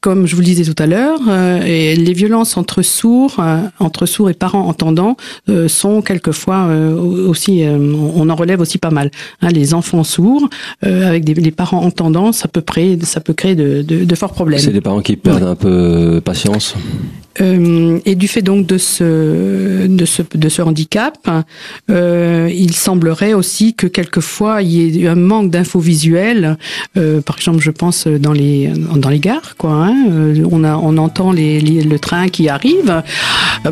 comme 0.00 0.26
je 0.26 0.34
vous 0.34 0.42
le 0.42 0.46
disais 0.46 0.64
tout 0.64 0.80
à 0.80 0.86
l'heure, 0.86 1.20
euh, 1.28 1.58
les 1.60 2.12
violences 2.12 2.56
entre 2.56 2.82
sourds, 2.82 3.36
euh, 3.40 3.60
entre 3.80 4.06
sourds 4.06 4.30
et 4.30 4.34
parents 4.34 4.66
entendants, 4.68 5.16
euh, 5.48 5.68
sont 5.68 6.02
quelquefois 6.02 6.68
aussi, 6.68 7.64
on 7.64 8.28
en 8.28 8.34
relève 8.36 8.60
aussi 8.60 8.78
pas 8.78 8.90
mal. 8.90 9.10
Hein, 9.42 9.48
les 9.48 9.74
enfants 9.74 10.04
sourds 10.04 10.48
avec 10.82 11.24
des, 11.24 11.34
les 11.34 11.50
parents 11.50 11.82
entendants, 11.82 12.32
ça 12.32 12.48
peut 12.48 12.60
créer, 12.60 12.98
ça 13.02 13.20
peut 13.20 13.32
créer 13.32 13.54
de, 13.54 13.82
de, 13.82 14.04
de 14.04 14.14
forts 14.14 14.32
problèmes. 14.32 14.60
C'est 14.60 14.72
les 14.72 14.80
parents 14.80 15.02
qui 15.02 15.16
perdent 15.16 15.42
un 15.44 15.56
peu 15.56 16.20
patience. 16.24 16.74
Euh, 17.40 17.98
et 18.04 18.14
du 18.14 18.28
fait 18.28 18.42
donc 18.42 18.66
de 18.66 18.78
ce 18.78 19.86
de 19.86 20.04
ce 20.04 20.22
de 20.34 20.48
ce 20.48 20.62
handicap, 20.62 21.16
euh, 21.90 22.50
il 22.52 22.74
semblerait 22.74 23.32
aussi 23.32 23.74
que 23.74 23.86
quelquefois 23.86 24.62
il 24.62 24.96
y 24.96 25.04
ait 25.04 25.08
un 25.08 25.14
manque 25.14 25.50
d'infos 25.50 25.80
visuelles. 25.80 26.56
Euh, 26.96 27.20
par 27.20 27.36
exemple, 27.36 27.60
je 27.60 27.70
pense 27.70 28.06
dans 28.06 28.32
les 28.32 28.72
dans 28.96 29.10
les 29.10 29.20
gares, 29.20 29.56
quoi. 29.56 29.72
Hein, 29.72 30.06
euh, 30.10 30.44
on 30.50 30.64
a 30.64 30.76
on 30.76 30.96
entend 30.96 31.32
les, 31.32 31.60
le 31.60 31.98
train 31.98 32.28
qui 32.28 32.48
arrive. 32.48 33.02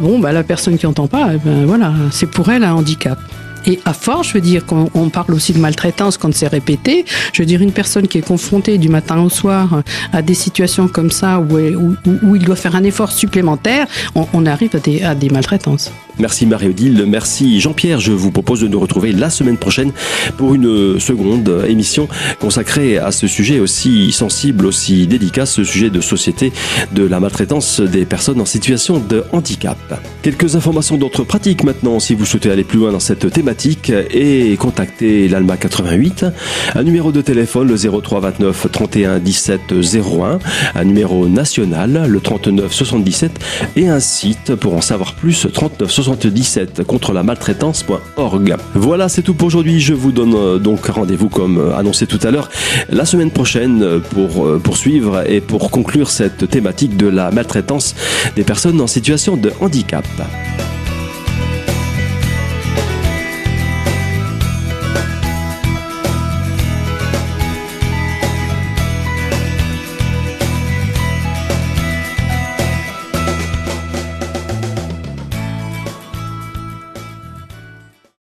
Bon, 0.00 0.18
bah 0.18 0.33
la 0.33 0.42
personne 0.42 0.79
qui 0.79 0.87
entend 0.87 1.07
pas, 1.07 1.31
eh 1.35 1.38
ben 1.44 1.64
voilà, 1.64 1.92
c'est 2.11 2.31
pour 2.31 2.50
elle 2.50 2.64
un 2.64 2.74
handicap. 2.74 3.18
Et 3.66 3.81
à 3.85 3.92
force, 3.92 4.29
je 4.29 4.35
veux 4.35 4.40
dire, 4.40 4.64
qu'on 4.64 5.11
parle 5.11 5.35
aussi 5.35 5.52
de 5.52 5.59
maltraitance 5.59 6.16
quand 6.16 6.33
c'est 6.35 6.48
répété, 6.48 7.05
je 7.33 7.42
veux 7.42 7.46
dire, 7.46 7.61
une 7.62 7.72
personne 7.72 8.07
qui 8.09 8.18
est 8.18 8.26
confrontée 8.26 8.79
du 8.79 8.88
matin 8.88 9.20
au 9.20 9.29
soir 9.29 9.83
à 10.12 10.22
des 10.22 10.35
situations 10.35 10.88
comme 10.88 11.11
ça 11.11 11.40
où, 11.40 12.37
il 12.37 12.44
doit 12.44 12.57
faire 12.57 12.76
un 12.76 12.85
effort 12.85 13.12
supplémentaire, 13.12 13.87
on, 14.14 14.46
arrive 14.46 14.70
à 15.05 15.14
des 15.14 15.29
maltraitances. 15.31 15.90
Merci 16.18 16.46
Marie-Odile, 16.46 17.05
merci 17.07 17.61
Jean-Pierre. 17.61 18.00
Je 18.00 18.12
vous 18.12 18.31
propose 18.31 18.61
de 18.62 18.68
nous 18.68 18.81
retrouver 18.81 19.12
la 19.12 19.29
semaine 19.29 19.59
prochaine 19.59 19.92
pour 20.38 20.55
une 20.55 20.98
seconde 20.98 21.64
émission 21.68 22.09
consacrée 22.40 22.96
à 22.96 23.12
ce 23.12 23.26
sujet 23.26 23.61
aussi 23.61 24.12
sensible, 24.12 24.64
aussi 24.64 25.07
délicat, 25.07 25.44
ce 25.44 25.62
sujet 25.62 25.90
de 25.90 26.00
société 26.00 26.52
de 26.92 27.05
la 27.05 27.20
maltraitance 27.20 27.81
des 27.81 28.07
personnes 28.07 28.40
en 28.40 28.46
situation 28.46 28.98
de 28.98 29.24
handicap. 29.33 29.76
Quelques 30.22 30.57
informations 30.57 30.96
d'autres 30.96 31.22
pratiques 31.22 31.64
maintenant 31.64 32.00
si 32.00 32.14
vous 32.14 32.24
souhaitez 32.24 32.50
aller 32.50 32.64
plus 32.64 32.79
loin 32.79 32.92
dans 32.92 33.00
cette 33.00 33.31
thématique 33.31 33.92
et 34.11 34.57
contacter 34.57 35.29
l'ALMA 35.29 35.59
88, 35.59 36.24
un 36.74 36.83
numéro 36.83 37.12
de 37.12 37.20
téléphone 37.20 37.68
le 37.68 37.76
03 37.76 38.20
29 38.20 38.68
31 38.72 39.18
17 39.18 39.61
01, 39.70 40.38
un 40.74 40.85
numéro 40.85 41.29
national 41.29 42.07
le 42.09 42.20
39 42.20 42.72
77 42.72 43.33
et 43.76 43.88
un 43.88 44.00
site 44.00 44.55
pour 44.55 44.74
en 44.74 44.81
savoir 44.81 45.12
plus 45.14 45.46
39 45.52 45.90
77 45.90 46.06
77 46.07 46.85
contre 46.85 47.12
la 47.12 47.25
maltraitance.org. 47.25 48.57
Voilà, 48.75 49.09
c'est 49.09 49.23
tout 49.23 49.35
pour 49.35 49.49
aujourd'hui. 49.49 49.81
Je 49.81 49.92
vous 49.92 50.12
donne 50.12 50.35
euh, 50.37 50.59
donc 50.59 50.87
rendez-vous 50.87 51.29
comme 51.29 51.59
euh, 51.59 51.77
annoncé 51.77 52.07
tout 52.07 52.21
à 52.23 52.31
l'heure 52.31 52.49
la 52.88 53.05
semaine 53.05 53.33
prochaine 53.33 53.83
euh, 53.83 53.99
pour 53.99 54.61
poursuivre 54.61 55.29
et 55.29 55.40
pour 55.40 55.73
conclure 55.73 56.11
cette 56.11 56.49
thématique 56.49 56.97
de 56.97 57.09
la 57.09 57.33
maltraitance 57.33 57.97
des 58.37 58.45
personnes 58.45 58.81
en 58.81 58.87
situation 58.87 59.37
de 59.37 59.51
handicap. 59.61 60.07